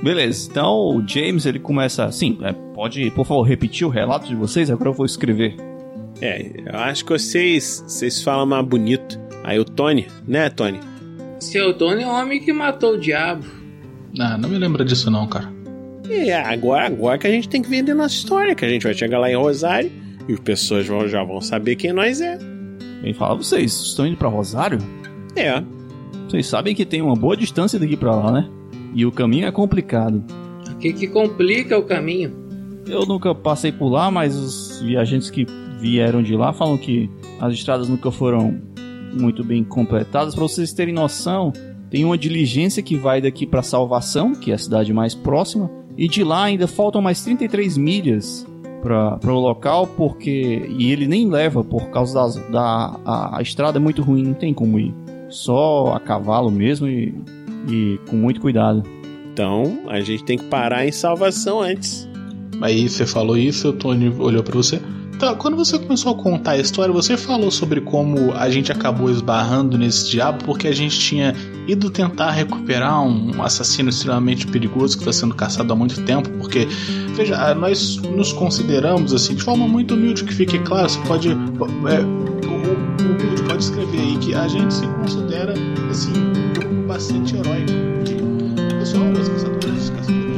[0.04, 4.36] Beleza, então o James ele começa assim: é, pode, por favor, repetir o relato de
[4.36, 4.70] vocês?
[4.70, 5.56] Agora eu vou escrever.
[6.22, 9.18] É, eu acho que vocês, vocês falam mais bonito.
[9.42, 10.78] Aí o Tony, né, Tony?
[11.40, 13.44] Seu Tony é o homem que matou o diabo.
[14.18, 15.50] Ah, não me lembra disso não, cara.
[16.08, 18.94] É, agora, agora que a gente tem que vender nossa história, que a gente vai
[18.94, 19.90] chegar lá em Rosário
[20.28, 22.38] e as pessoas vão- já vão saber quem nós é.
[23.02, 24.78] Bem, fala vocês, estão indo pra Rosário?
[25.36, 25.62] É,
[26.28, 28.48] Vocês sabem que tem uma boa distância daqui pra lá, né?
[28.94, 30.22] E o caminho é complicado.
[30.70, 32.32] O que que complica o caminho?
[32.86, 35.44] Eu nunca passei por lá, mas os viajantes que
[35.80, 37.10] vieram de lá falam que
[37.40, 38.60] as estradas nunca foram
[39.12, 40.34] muito bem completadas.
[40.36, 41.52] Pra vocês terem noção,
[41.90, 45.68] tem uma diligência que vai daqui pra Salvação, que é a cidade mais próxima,
[45.98, 48.46] e de lá ainda faltam mais 33 milhas
[48.82, 53.78] para o local, porque e ele nem leva por causa das, da a, a estrada
[53.78, 54.94] é muito ruim, não tem como ir.
[55.28, 57.14] Só a cavalo mesmo e,
[57.68, 58.82] e com muito cuidado.
[59.32, 62.08] então a gente tem que parar em salvação antes.
[62.60, 64.80] Aí você falou isso, o Tony olhou pra você.
[65.20, 69.10] Tá, quando você começou a contar a história, você falou sobre como a gente acabou
[69.10, 71.36] esbarrando nesse diabo porque a gente tinha
[71.68, 76.30] ido tentar recuperar um assassino extremamente perigoso que está sendo caçado há muito tempo.
[76.38, 76.66] Porque,
[77.14, 81.28] veja, nós nos consideramos assim, de forma muito humilde, que fique claro, você pode.
[81.28, 82.00] É,
[83.04, 85.52] humilde pode escrever aí que a gente se considera
[85.90, 86.12] assim,
[86.66, 87.70] um bastante heróico.
[88.06, 90.29] Que, pessoal, os caçadores, os caçadores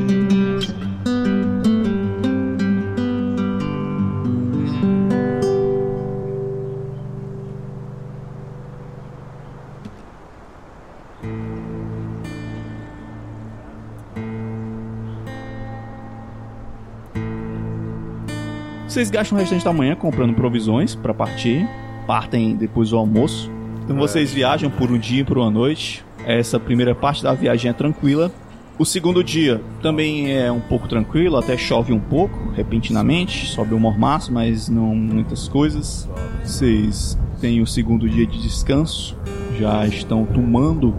[18.92, 21.66] Vocês gastam o restante da manhã comprando provisões para partir,
[22.06, 23.50] partem depois do almoço.
[23.82, 26.04] Então vocês viajam por um dia e por uma noite.
[26.26, 28.30] Essa primeira parte da viagem é tranquila.
[28.78, 33.80] O segundo dia também é um pouco tranquilo, até chove um pouco, repentinamente, sobe o
[33.80, 36.06] mormaço, mas não muitas coisas.
[36.44, 39.16] Vocês têm o segundo dia de descanso,
[39.58, 40.94] já estão tomando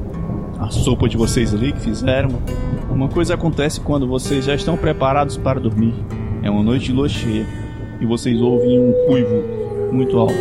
[0.59, 2.41] a sopa de vocês ali que fizeram.
[2.89, 5.93] Uma coisa acontece quando vocês já estão preparados para dormir.
[6.41, 7.62] É uma noite de lua cheia
[7.99, 9.43] e vocês ouvem um uivo
[9.91, 10.33] muito alto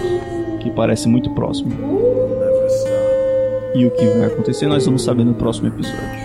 [0.60, 1.72] que parece muito próximo.
[3.74, 6.21] E o que vai acontecer nós vamos saber no próximo episódio.